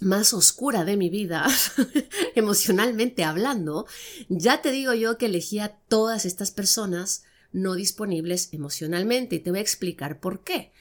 [0.00, 1.46] más oscura de mi vida,
[2.34, 3.86] emocionalmente hablando,
[4.28, 9.58] ya te digo yo que elegía todas estas personas no disponibles emocionalmente y te voy
[9.58, 10.72] a explicar por qué.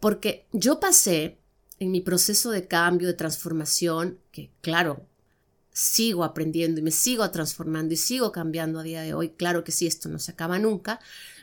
[0.00, 1.38] Porque yo pasé
[1.78, 5.06] en mi proceso de cambio, de transformación, que claro,
[5.76, 9.28] sigo aprendiendo y me sigo transformando y sigo cambiando a día de hoy.
[9.28, 11.00] Claro que sí, esto no se acaba nunca,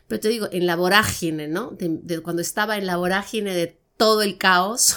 [0.08, 1.70] Pero te digo, en la vorágine, ¿no?
[1.78, 4.96] De, cuando estaba en la vorágine de todo el caos,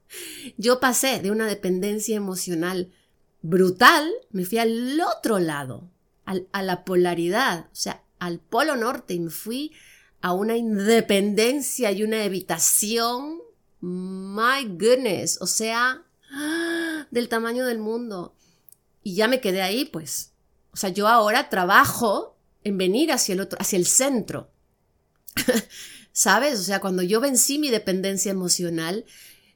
[0.58, 2.92] yo pasé de una dependencia emocional
[3.40, 5.90] brutal, me fui al otro lado,
[6.26, 9.72] a la polaridad, o sea, al polo norte y me fui
[10.20, 13.38] a una independencia y una evitación.
[13.80, 16.02] My goodness, o sea,
[17.10, 18.34] del tamaño del mundo.
[19.04, 20.32] Y ya me quedé ahí, pues.
[20.72, 24.50] O sea, yo ahora trabajo en venir hacia el otro, hacia el centro.
[26.12, 26.58] ¿Sabes?
[26.58, 29.04] O sea, cuando yo vencí mi dependencia emocional,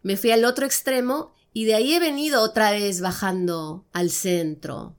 [0.02, 4.96] me fui al otro extremo y de ahí he venido otra vez bajando al centro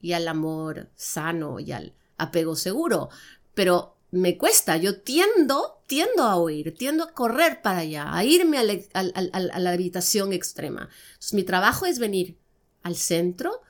[0.00, 3.10] y al amor sano y al apego seguro.
[3.54, 8.58] Pero me cuesta, yo tiendo, tiendo a huir, tiendo a correr para allá, a irme
[8.58, 10.88] a la, habitación extrema.
[11.10, 12.38] Entonces, mi trabajo es venir
[12.82, 13.60] al centro,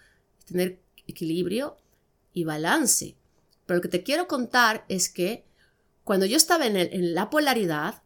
[0.53, 1.77] tener equilibrio
[2.33, 3.17] y balance.
[3.67, 5.45] Pero lo que te quiero contar es que
[6.05, 8.03] cuando yo estaba en, en la polaridad,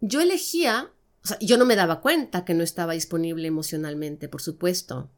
[0.00, 0.90] yo elegía,
[1.24, 5.10] o sea, yo no me daba cuenta que no estaba disponible emocionalmente, por supuesto.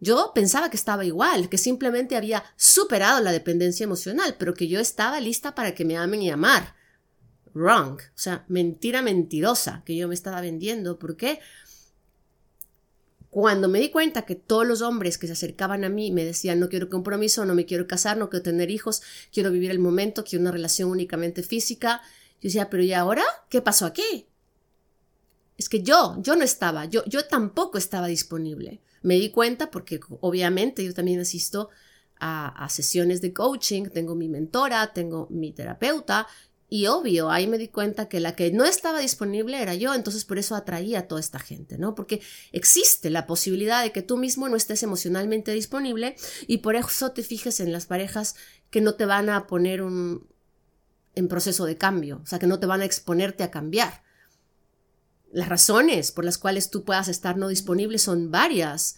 [0.00, 4.78] Yo pensaba que estaba igual, que simplemente había superado la dependencia emocional, pero que yo
[4.78, 6.76] estaba lista para que me amen y amar.
[7.54, 7.98] Wrong.
[7.98, 10.98] O sea, mentira mentirosa que yo me estaba vendiendo.
[10.98, 11.40] ¿Por qué?
[13.30, 16.60] Cuando me di cuenta que todos los hombres que se acercaban a mí me decían
[16.60, 20.24] no quiero compromiso, no me quiero casar, no quiero tener hijos, quiero vivir el momento,
[20.24, 22.00] quiero una relación únicamente física,
[22.40, 23.24] yo decía, pero ¿y ahora?
[23.50, 24.26] ¿Qué pasó aquí?
[25.58, 28.80] Es que yo, yo no estaba, yo, yo tampoco estaba disponible.
[29.02, 31.68] Me di cuenta porque obviamente yo también asisto
[32.20, 36.26] a, sesiones de coaching, tengo mi mentora, tengo mi terapeuta
[36.70, 40.26] y obvio, ahí me di cuenta que la que no estaba disponible era yo, entonces
[40.26, 41.94] por eso atraía a toda esta gente, ¿no?
[41.94, 42.20] Porque
[42.52, 46.14] existe la posibilidad de que tú mismo no estés emocionalmente disponible
[46.46, 48.34] y por eso te fijes en las parejas
[48.70, 50.26] que no te van a poner un
[51.14, 54.04] en proceso de cambio, o sea, que no te van a exponerte a cambiar.
[55.32, 58.96] Las razones por las cuales tú puedas estar no disponible son varias.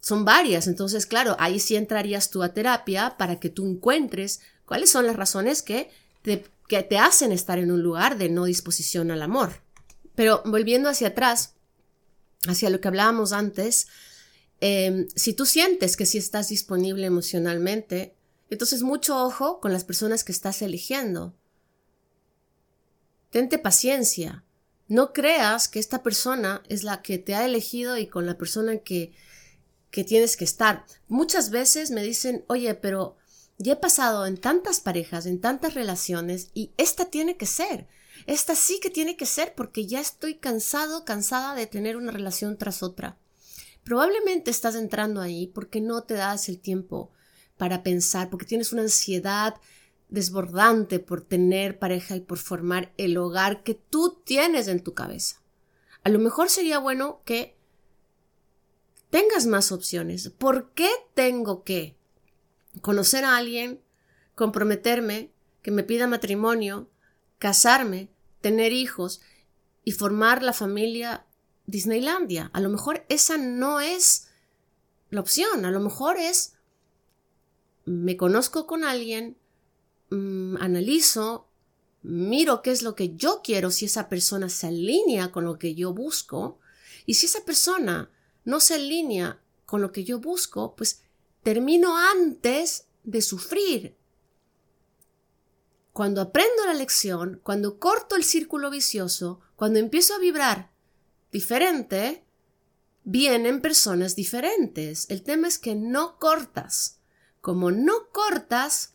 [0.00, 0.66] Son varias.
[0.66, 5.16] Entonces, claro, ahí sí entrarías tú a terapia para que tú encuentres cuáles son las
[5.16, 9.62] razones que te, que te hacen estar en un lugar de no disposición al amor.
[10.14, 11.54] Pero volviendo hacia atrás,
[12.48, 13.88] hacia lo que hablábamos antes,
[14.60, 18.16] em, si tú sientes que sí estás disponible emocionalmente,
[18.50, 21.34] entonces mucho ojo con las personas que estás eligiendo.
[23.30, 24.44] Tente paciencia.
[24.88, 28.78] No creas que esta persona es la que te ha elegido y con la persona
[28.78, 29.12] que,
[29.90, 30.84] que tienes que estar.
[31.08, 33.16] Muchas veces me dicen, oye, pero
[33.58, 37.88] ya he pasado en tantas parejas, en tantas relaciones y esta tiene que ser.
[38.26, 42.56] Esta sí que tiene que ser porque ya estoy cansado, cansada de tener una relación
[42.56, 43.18] tras otra.
[43.84, 47.12] Probablemente estás entrando ahí porque no te das el tiempo
[47.56, 49.54] para pensar, porque tienes una ansiedad
[50.08, 55.42] desbordante por tener pareja y por formar el hogar que tú tienes en tu cabeza.
[56.04, 57.56] A lo mejor sería bueno que
[59.10, 60.28] tengas más opciones.
[60.30, 61.95] ¿Por qué tengo que
[62.80, 63.80] conocer a alguien,
[64.34, 65.30] comprometerme,
[65.62, 66.88] que me pida matrimonio,
[67.38, 68.08] casarme,
[68.40, 69.20] tener hijos
[69.84, 71.26] y formar la familia
[71.66, 72.50] Disneylandia?
[72.52, 74.28] A lo mejor esa no es
[75.10, 75.64] la opción.
[75.64, 76.54] A lo mejor es
[77.84, 79.36] me conozco con alguien,
[80.10, 81.48] Mm, analizo,
[82.02, 85.74] miro qué es lo que yo quiero, si esa persona se alinea con lo que
[85.74, 86.60] yo busco,
[87.06, 88.10] y si esa persona
[88.44, 91.02] no se alinea con lo que yo busco, pues
[91.46, 93.96] termino antes de sufrir.
[95.92, 100.72] Cuando aprendo la lección, cuando corto el círculo vicioso, cuando empiezo a vibrar
[101.30, 102.24] diferente,
[103.04, 105.08] vienen personas diferentes.
[105.08, 106.98] El tema es que no cortas.
[107.40, 108.94] Como no cortas,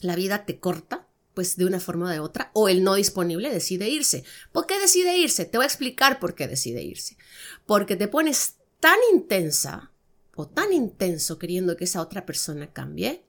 [0.00, 3.50] la vida te corta, pues de una forma o de otra, o el no disponible
[3.50, 4.24] decide irse.
[4.50, 5.44] ¿Por qué decide irse?
[5.44, 7.18] Te voy a explicar por qué decide irse.
[7.66, 9.91] Porque te pones tan intensa
[10.34, 13.24] o tan intenso queriendo que esa otra persona cambie,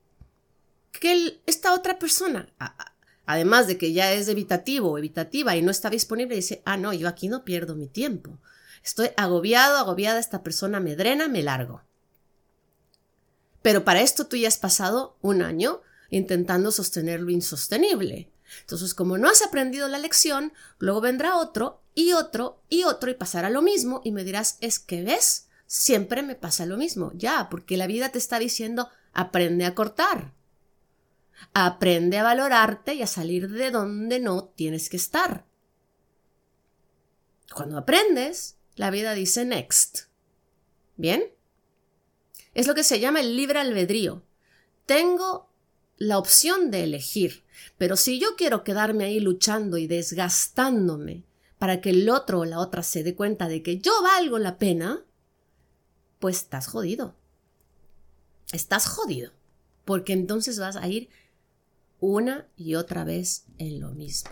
[0.91, 2.53] que esta otra persona,
[3.25, 6.93] además de que ya es evitativo o evitativa y no está disponible, dice, ah, no,
[6.93, 8.39] yo aquí no pierdo mi tiempo.
[8.83, 11.81] Estoy agobiado, agobiada, esta persona me drena, me largo.
[13.61, 18.29] Pero para esto tú ya has pasado un año intentando sostener lo insostenible.
[18.61, 23.15] Entonces, como no has aprendido la lección, luego vendrá otro y otro y otro y
[23.15, 25.42] pasará lo mismo y me dirás, es que ves,
[25.73, 27.11] siempre me pasa lo mismo.
[27.15, 30.31] Ya, porque la vida te está diciendo, aprende a cortar.
[31.51, 35.47] Aprende a valorarte y a salir de donde no tienes que estar.
[37.51, 40.01] Cuando aprendes, la vida dice next.
[40.95, 41.23] ¿Bien?
[42.53, 44.21] Es lo que se llama el libre albedrío.
[44.85, 45.49] Tengo
[45.97, 47.45] la opción de elegir.
[47.79, 51.23] Pero si yo quiero quedarme ahí luchando y desgastándome
[51.57, 54.59] para que el otro o la otra se dé cuenta de que yo valgo la
[54.59, 55.03] pena,
[56.23, 57.17] pues estás jodido.
[58.53, 59.33] Estás jodido.
[59.83, 61.09] Porque entonces vas a ir
[61.99, 64.31] una y otra vez en lo mismo.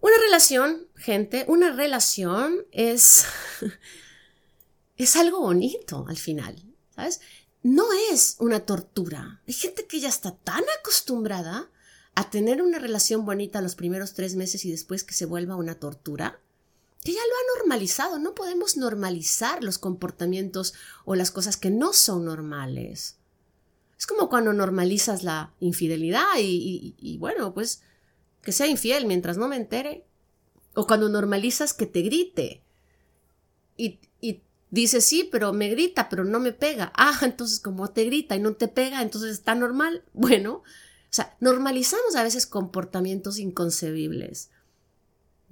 [0.00, 3.24] Una relación, gente, una relación es,
[4.96, 6.60] es algo bonito al final,
[6.92, 7.20] ¿sabes?
[7.62, 9.42] No es una tortura.
[9.46, 11.70] Hay gente que ya está tan acostumbrada
[12.16, 15.76] a tener una relación bonita los primeros tres meses y después que se vuelva una
[15.76, 16.40] tortura,
[17.04, 18.18] que ya lo ha normalizado.
[18.18, 20.74] No podemos normalizar los comportamientos
[21.04, 23.18] o las cosas que no son normales.
[23.96, 27.82] Es como cuando normalizas la infidelidad y bueno, pues
[28.44, 30.06] que sea infiel mientras no me entere.
[30.74, 32.62] O cuando normalizas que te grite.
[33.76, 36.92] Y, y dices, sí, pero me grita, pero no me pega.
[36.96, 40.04] Ah, entonces como te grita y no te pega, entonces está normal.
[40.12, 40.62] Bueno, o
[41.16, 44.50] sea, normalizamos a veces comportamientos inconcebibles.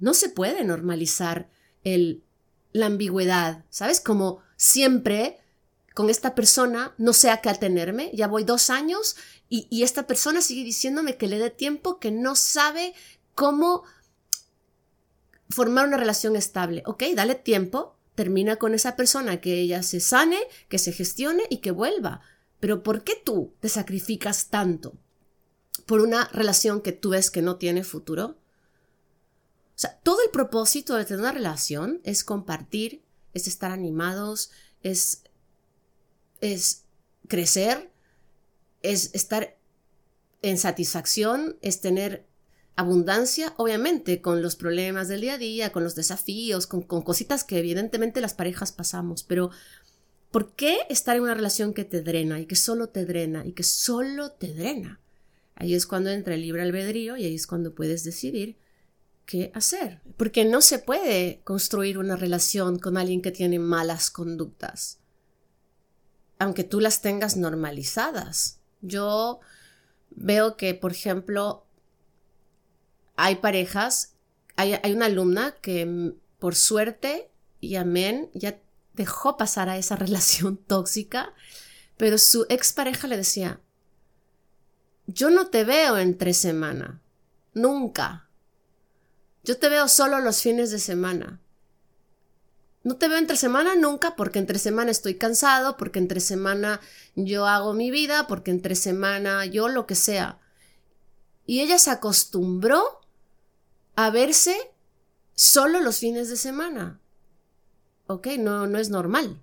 [0.03, 1.49] No se puede normalizar
[1.85, 2.25] el,
[2.73, 4.01] la ambigüedad, ¿sabes?
[4.01, 5.39] Como siempre
[5.93, 9.15] con esta persona no sé a qué atenerme, ya voy dos años
[9.47, 12.93] y, esta persona sigue diciéndome que le dé tiempo, que no sabe
[13.33, 13.83] cómo
[15.49, 16.83] formar una relación estable.
[16.85, 21.59] Ok, dale tiempo, termina con esa persona, que ella se sane, que se gestione y
[21.59, 22.19] que vuelva.
[22.59, 24.97] Pero ¿por qué tú te sacrificas tanto
[25.85, 28.42] por una relación que tú ves que no tiene futuro?
[29.75, 33.01] O sea, todo el propósito de tener una relación es compartir,
[33.33, 34.51] es estar animados,
[34.83, 35.23] es,
[36.41, 36.83] es
[37.27, 37.91] crecer,
[38.81, 39.57] es estar
[40.41, 42.25] en satisfacción, es tener
[42.75, 47.59] abundancia, obviamente, con los problemas del día a día, con los desafíos, con, cositas que
[47.59, 49.51] evidentemente las parejas pasamos, pero
[50.31, 53.53] ¿por qué estar en una relación que te drena y que solo te drena y
[53.53, 54.99] que solo te drena?
[55.55, 58.57] Ahí es cuando entra el libre albedrío y ahí es cuando puedes decidir
[59.53, 60.01] hacer.
[60.17, 64.99] Porque no se puede construir una relación con alguien que tiene malas conductas,
[66.39, 68.59] aunque tú las tengas normalizadas.
[68.81, 69.39] Yo
[70.11, 71.65] veo que, por ejemplo,
[73.15, 74.15] hay parejas,
[74.55, 78.59] hay, una alumna que mm, por suerte y amén ya
[78.93, 81.33] dejó pasar a esa relación tóxica,
[81.97, 83.61] pero su expareja le decía,
[85.07, 87.01] yo no te veo entre semana,
[87.53, 88.22] nunca.
[89.43, 91.41] Yo te veo solo los fines de semana.
[92.83, 96.81] No te veo entre semana nunca porque entre semana estoy cansado, porque entre semana
[97.15, 100.39] yo hago mi vida, porque entre semana yo lo que sea.
[101.45, 103.01] Y ella se acostumbró
[103.95, 104.55] a verse
[105.33, 106.99] solo los fines de semana.
[108.07, 109.41] Ok, no, no es normal.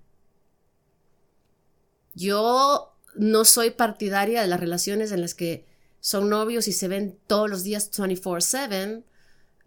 [2.13, 5.65] Yo no soy partidaria de las relaciones en las que
[5.99, 9.03] son novios y se ven todos los días 24/7.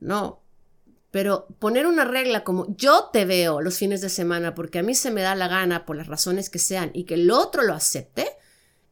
[0.05, 0.43] No,
[1.11, 4.95] pero poner una regla como yo te veo los fines de semana porque a mí
[4.95, 7.73] se me da la gana por las razones que sean y que el otro lo
[7.73, 8.29] acepte,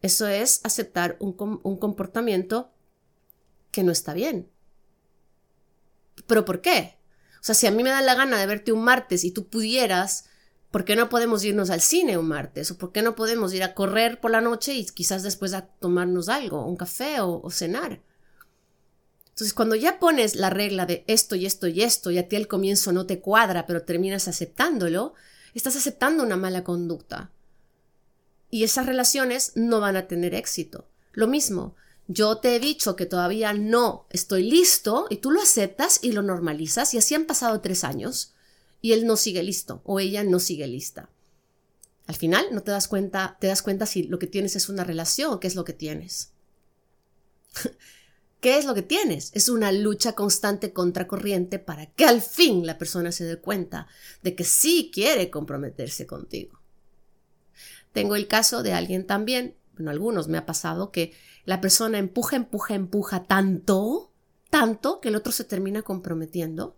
[0.00, 2.72] eso es aceptar un, comportamiento
[3.70, 4.48] que no está bien.
[6.26, 6.96] ¿Pero por qué?
[7.40, 9.48] O sea, si a mí me da la gana de verte un martes y tú
[9.48, 10.24] pudieras,
[10.70, 12.70] ¿por qué no podemos irnos al cine un martes?
[12.70, 15.66] ¿O por qué no podemos ir a correr por la noche y quizás después a
[15.66, 18.00] tomarnos algo, un café o cenar?
[19.32, 22.36] Entonces, cuando ya pones la regla de esto y esto y esto, y a ti
[22.36, 25.14] al comienzo no te cuadra, pero terminas aceptándolo,
[25.54, 27.30] estás aceptando una mala conducta.
[28.50, 30.86] Y esas relaciones no van a tener éxito.
[31.12, 31.74] Lo mismo,
[32.08, 36.22] yo te he dicho que todavía no estoy listo y tú lo aceptas y lo
[36.22, 38.34] normalizas y así han pasado tres años
[38.82, 41.08] y él no sigue listo o ella no sigue lista.
[42.06, 44.84] Al final no te das cuenta, te das cuenta si lo que tienes es una
[44.84, 46.32] relación o qué es lo que tienes.
[48.43, 49.30] ¿Qué es lo que tienes?
[49.34, 53.86] Es una lucha constante contra corriente para que al fin la persona se dé cuenta
[54.24, 56.61] de que sí quiere comprometerse contigo.
[57.93, 61.12] Tengo el caso de alguien también, bueno, algunos me ha pasado que
[61.45, 64.11] la persona empuja, empuja, empuja tanto,
[64.51, 66.76] tanto que el otro se termina comprometiendo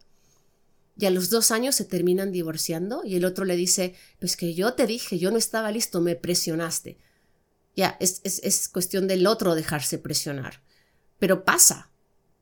[0.98, 4.52] y a los dos años se terminan divorciando y el otro le dice, pues que
[4.52, 6.98] yo te dije, yo no estaba listo, me presionaste.
[7.74, 10.62] Ya, es, es cuestión del otro dejarse presionar.
[11.18, 11.90] Pero pasa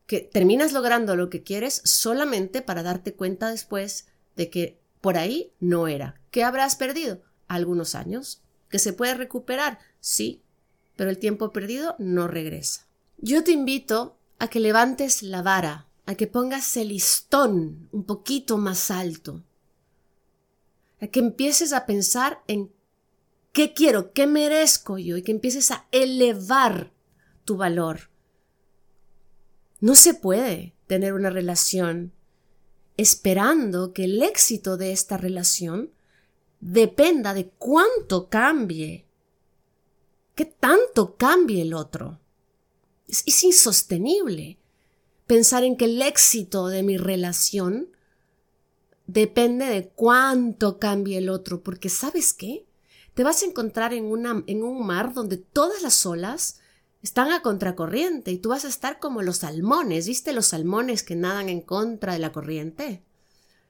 [0.07, 5.53] que terminas logrando lo que quieres solamente para darte cuenta después de que por ahí
[5.59, 6.21] no era.
[6.31, 7.23] ¿Qué habrás perdido?
[7.49, 8.43] Algunos años.
[8.69, 9.79] ¿Que se puede recuperar?
[10.01, 10.43] Sí,
[10.97, 12.87] pero el tiempo perdido no regresa.
[13.19, 18.59] Yo te invito a que levantes la vara, a que pongas el listón un poquito
[18.59, 19.43] más alto,
[21.01, 22.73] a que empieces a pensar en
[23.53, 26.93] qué quiero, qué merezco yo y que empieces a elevar
[27.45, 28.12] tu valor
[29.83, 32.13] No se puede tener una relación
[32.97, 35.91] esperando que el éxito de esta relación
[36.61, 39.07] dependa de cuánto cambie,
[40.37, 42.21] qué tanto cambie el otro.
[43.09, 44.57] Es, insostenible
[45.27, 47.89] pensar en que el éxito de mi relación
[49.09, 52.67] depende de cuánto cambie el otro, porque ¿sabes qué?
[53.15, 54.05] Te vas a encontrar en
[54.63, 56.62] un mar donde todas las olas
[57.03, 61.17] están a contracorriente y tú vas a estar como los salmones, ¿viste los salmones que
[61.17, 63.03] nadan en contra de la corriente?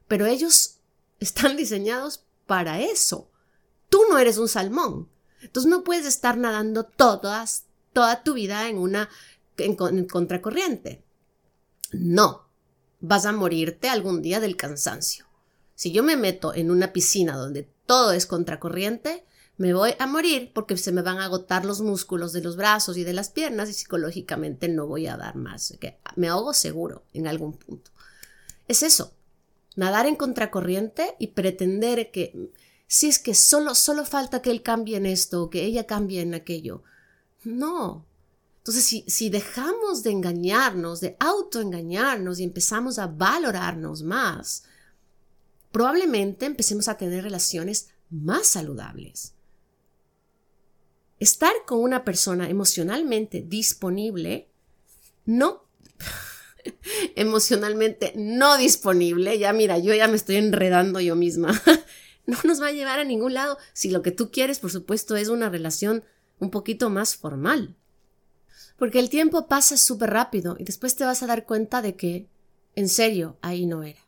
[0.06, 0.76] Pero ellos
[1.18, 3.30] están diseñados para eso.
[3.88, 5.08] Tú no eres un salmón.
[5.40, 9.08] Entonces no puedes estar nadando todas, toda tu vida en una
[9.56, 11.02] en, en contracorriente.
[11.92, 12.48] No.
[13.00, 15.26] Vas a morirte algún día del cansancio.
[15.74, 19.24] Si yo me meto en una piscina donde todo es contracorriente,
[19.58, 22.96] me voy a morir porque se me van a agotar los músculos de los brazos
[22.96, 25.76] y de las piernas y psicológicamente no voy a dar más.
[26.16, 27.90] Me ahogo seguro en algún punto.
[28.66, 29.12] Es eso,
[29.76, 32.50] nadar en contracorriente y pretender que
[32.86, 36.20] si es que solo, solo falta que él cambie en esto o que ella cambie
[36.20, 36.82] en aquello.
[37.44, 38.06] No.
[38.58, 44.64] Entonces, si, si dejamos de engañarnos, de autoengañarnos y empezamos a valorarnos más,
[45.72, 49.34] probablemente empecemos a tener relaciones más saludables.
[51.22, 54.48] Estar con una persona emocionalmente disponible,
[55.24, 55.68] no
[57.14, 61.62] emocionalmente no disponible, ya mira, yo ya me estoy enredando yo misma,
[62.26, 65.14] no nos va a llevar a ningún lado si lo que tú quieres, por supuesto,
[65.14, 66.02] es una relación
[66.40, 67.76] un poquito más formal.
[68.76, 72.26] Porque el tiempo pasa súper rápido y después te vas a dar cuenta de que,
[72.74, 74.00] en serio, ahí no era.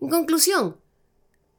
[0.00, 0.76] En conclusión,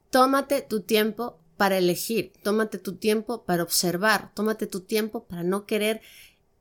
[0.08, 5.64] tómate tu tiempo para elegir, tómate tu tiempo para observar, tómate tu tiempo para no
[5.64, 6.00] querer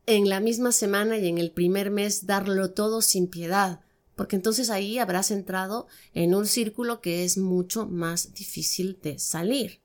[0.05, 3.79] en la misma semana y en el primer mes darlo todo sin piedad,
[4.15, 9.81] porque entonces ahí habrás entrado en un círculo que es mucho más difícil de salir.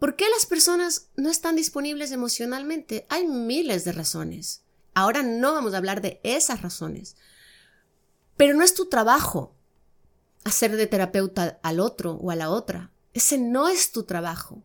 [0.00, 3.06] ¿Por qué las personas no están disponibles emocionalmente?
[3.10, 4.64] Hay miles de razones.
[4.94, 7.14] Ahora no vamos a hablar de esas razones.
[8.36, 9.54] Pero no es tu trabajo
[10.42, 12.90] hacer de terapeuta al otro o a la otra.
[13.14, 14.62] Ese no es tu trabajo.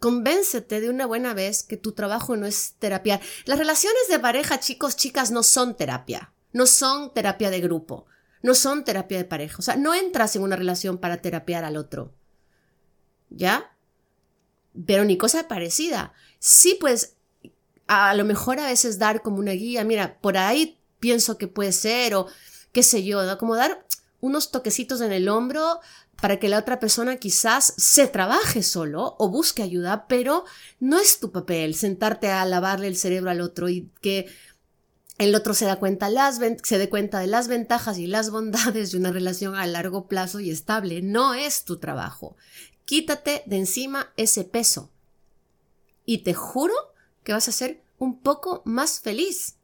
[0.00, 3.20] Convéncete de una buena vez que tu trabajo no es terapia.
[3.44, 6.32] Las relaciones de pareja, chicos, chicas, no son terapia.
[6.52, 8.06] No son terapia de grupo.
[8.42, 9.56] No son terapia de pareja.
[9.58, 12.14] O sea, no entras en una relación para terapiar al otro.
[13.28, 13.76] ¿Ya?
[14.86, 16.14] Pero ni cosa parecida.
[16.38, 17.16] Sí, pues,
[17.86, 19.84] a lo mejor a veces dar como una guía.
[19.84, 22.28] Mira, por ahí pienso que puede ser o
[22.72, 23.36] qué sé yo.
[23.36, 23.84] Como dar
[24.20, 25.80] unos toquecitos en el hombro
[26.20, 30.44] para que la otra persona quizás se trabaje solo o busque ayuda, pero
[30.80, 34.26] no es tu papel sentarte a lavarle el cerebro al otro y que
[35.18, 39.54] el otro se, da dé cuenta de las ventajas y las bondades de una relación
[39.54, 41.02] a largo plazo y estable.
[41.02, 42.36] No es tu trabajo.
[42.84, 44.90] Quítate de encima ese peso.
[46.04, 46.74] Y te juro
[47.22, 49.56] que vas a ser un poco más feliz.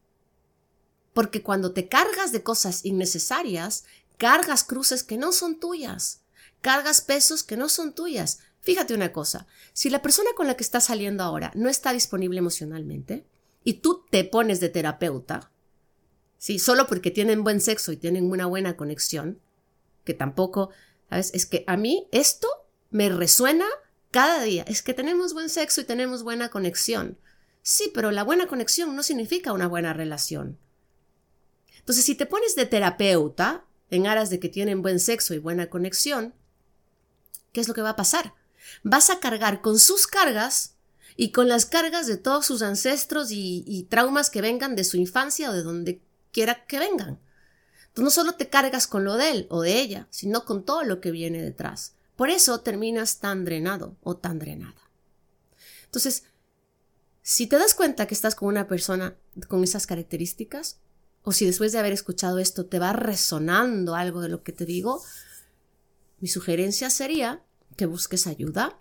[1.12, 3.84] Porque cuando te cargas de cosas innecesarias,
[4.18, 6.23] cargas cruces que no son tuyas
[6.64, 8.38] cargas pesos que no son tuyas.
[8.62, 12.38] Fíjate una cosa, si la persona con la que estás saliendo ahora no está disponible
[12.38, 13.26] emocionalmente
[13.64, 15.50] y tú te pones de terapeuta,
[16.38, 19.42] sí, solo porque tienen buen sexo y tienen una buena conexión,
[20.04, 20.70] que tampoco,
[21.10, 21.32] ¿sabes?
[21.34, 22.48] Es que a mí esto
[22.88, 23.66] me resuena
[24.10, 27.18] cada día, es que tenemos buen sexo y tenemos buena conexión.
[27.60, 30.58] Sí, pero la buena conexión no significa una buena relación.
[31.80, 35.68] Entonces, si te pones de terapeuta en aras de que tienen buen sexo y buena
[35.68, 36.32] conexión,
[37.54, 38.34] ¿qué es lo que va a pasar?
[38.82, 40.74] Vas a cargar con sus cargas
[41.16, 45.48] y con las cargas de todos sus ancestros y, traumas que vengan de su infancia
[45.48, 46.02] o de donde
[46.32, 47.20] quiera que vengan.
[47.94, 50.82] Tú no solo te cargas con lo de él o de ella, sino con todo
[50.82, 51.94] lo que viene detrás.
[52.16, 54.90] Por eso terminas tan drenado o tan drenada.
[55.84, 56.24] Entonces,
[57.22, 59.14] si te das cuenta que estás con una persona
[59.46, 60.78] con esas características,
[61.22, 64.66] o si después de haber escuchado esto te va resonando algo de lo que te
[64.66, 65.02] digo,
[66.24, 67.42] mi sugerencia sería
[67.76, 68.80] que busques ayuda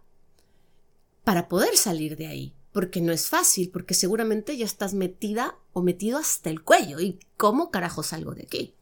[1.25, 5.81] para poder salir de ahí, porque no es fácil, porque seguramente ya estás metida o
[5.81, 7.01] metido hasta el cuello.
[7.01, 8.75] ¿Y cómo carajo salgo de aquí?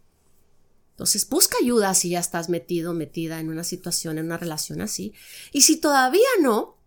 [0.92, 5.16] Entonces busca ayuda si ya estás metido, metida en una situación, en una relación así.
[5.52, 6.78] Y si todavía no,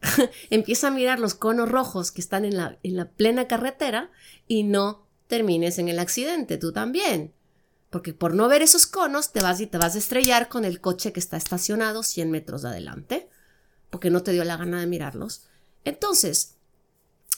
[0.48, 4.10] empieza a mirar los conos rojos que están en la, en la plena carretera
[4.48, 7.34] y no termines en el accidente tú también
[7.92, 10.80] porque por no ver esos conos te vas y te vas a estrellar con el
[10.80, 13.28] coche que está estacionado 100 metros adelante,
[13.90, 15.42] porque no te dio la gana de mirarlos.
[15.84, 16.54] Entonces,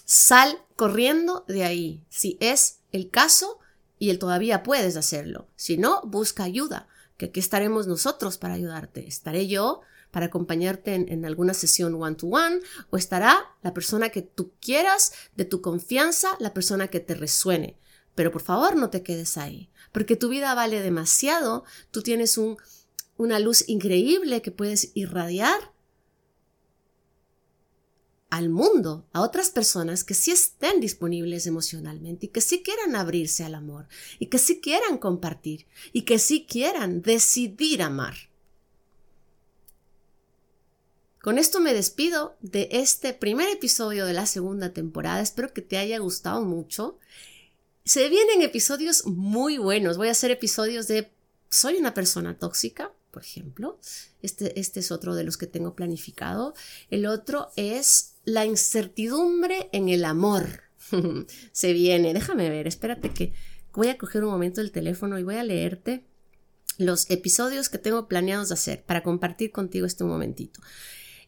[0.05, 3.59] sal corriendo de ahí, si es el caso,
[3.99, 5.49] y él todavía puedes hacerlo.
[5.57, 6.87] Si no, busca ayuda,
[7.17, 9.09] que aquí estaremos nosotros para ayudarte.
[9.09, 9.81] Estaré yo
[10.13, 15.61] para acompañarte en, alguna sesión one-to-one o estará la persona que tú quieras, de tu
[15.61, 17.77] confianza, la persona que te resuene.
[18.15, 22.57] Pero por favor no te quedes ahí, porque tu vida vale demasiado, tú tienes un,
[23.17, 25.73] una luz increíble que puedes irradiar
[28.35, 33.45] al mundo, a otras personas que sí estén disponibles emocionalmente y que sí quieran abrirse
[33.45, 33.87] al amor
[34.19, 38.15] y que sí quieran compartir y que sí quieran decidir amar.
[41.23, 45.23] Con esto me despido de este primer episodio de la segunda temporada.
[45.23, 46.99] Espero que te haya gustado mucho.
[47.85, 49.99] Se vienen episodios muy buenos.
[49.99, 51.11] Voy a hacer episodios de
[51.51, 53.79] Soy una persona tóxica, por ejemplo.
[54.23, 56.55] Este, este es otro de los que tengo planificado.
[56.89, 60.63] El otro es la incertidumbre en el amor.
[61.53, 63.35] Se viene, déjame ver, espérate que
[63.75, 66.07] voy a coger un momento el teléfono y voy a leerte
[66.79, 70.59] los episodios que tengo planeados de hacer para compartir contigo este momentito.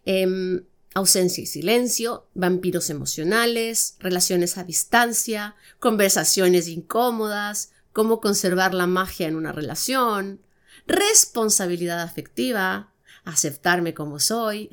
[0.06, 0.64] Em,
[0.96, 9.36] ausencia y silencio, vampiros emocionales, relaciones a distancia, conversaciones incómodas, cómo conservar la magia en
[9.36, 10.40] una relación,
[10.86, 12.94] responsabilidad afectiva,
[13.24, 14.70] aceptarme como soy.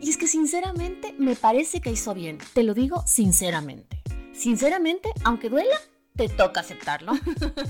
[0.00, 2.38] Y es que sinceramente me parece que hizo bien.
[2.54, 4.02] Te lo digo sinceramente.
[4.32, 5.76] Sinceramente, aunque duela,
[6.16, 7.12] te toca aceptarlo.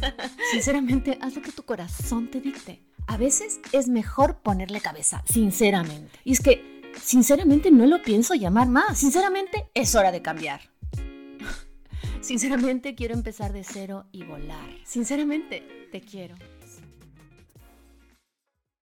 [0.50, 2.82] sinceramente, haz lo que tu corazón te dicte.
[3.06, 6.18] A veces es mejor ponerle cabeza, sinceramente.
[6.24, 8.98] Y es que, sinceramente, no lo pienso llamar más.
[8.98, 10.60] Sinceramente, es hora de cambiar.
[12.20, 14.68] Sinceramente, quiero empezar de cero y volar.
[14.84, 16.36] Sinceramente, te quiero.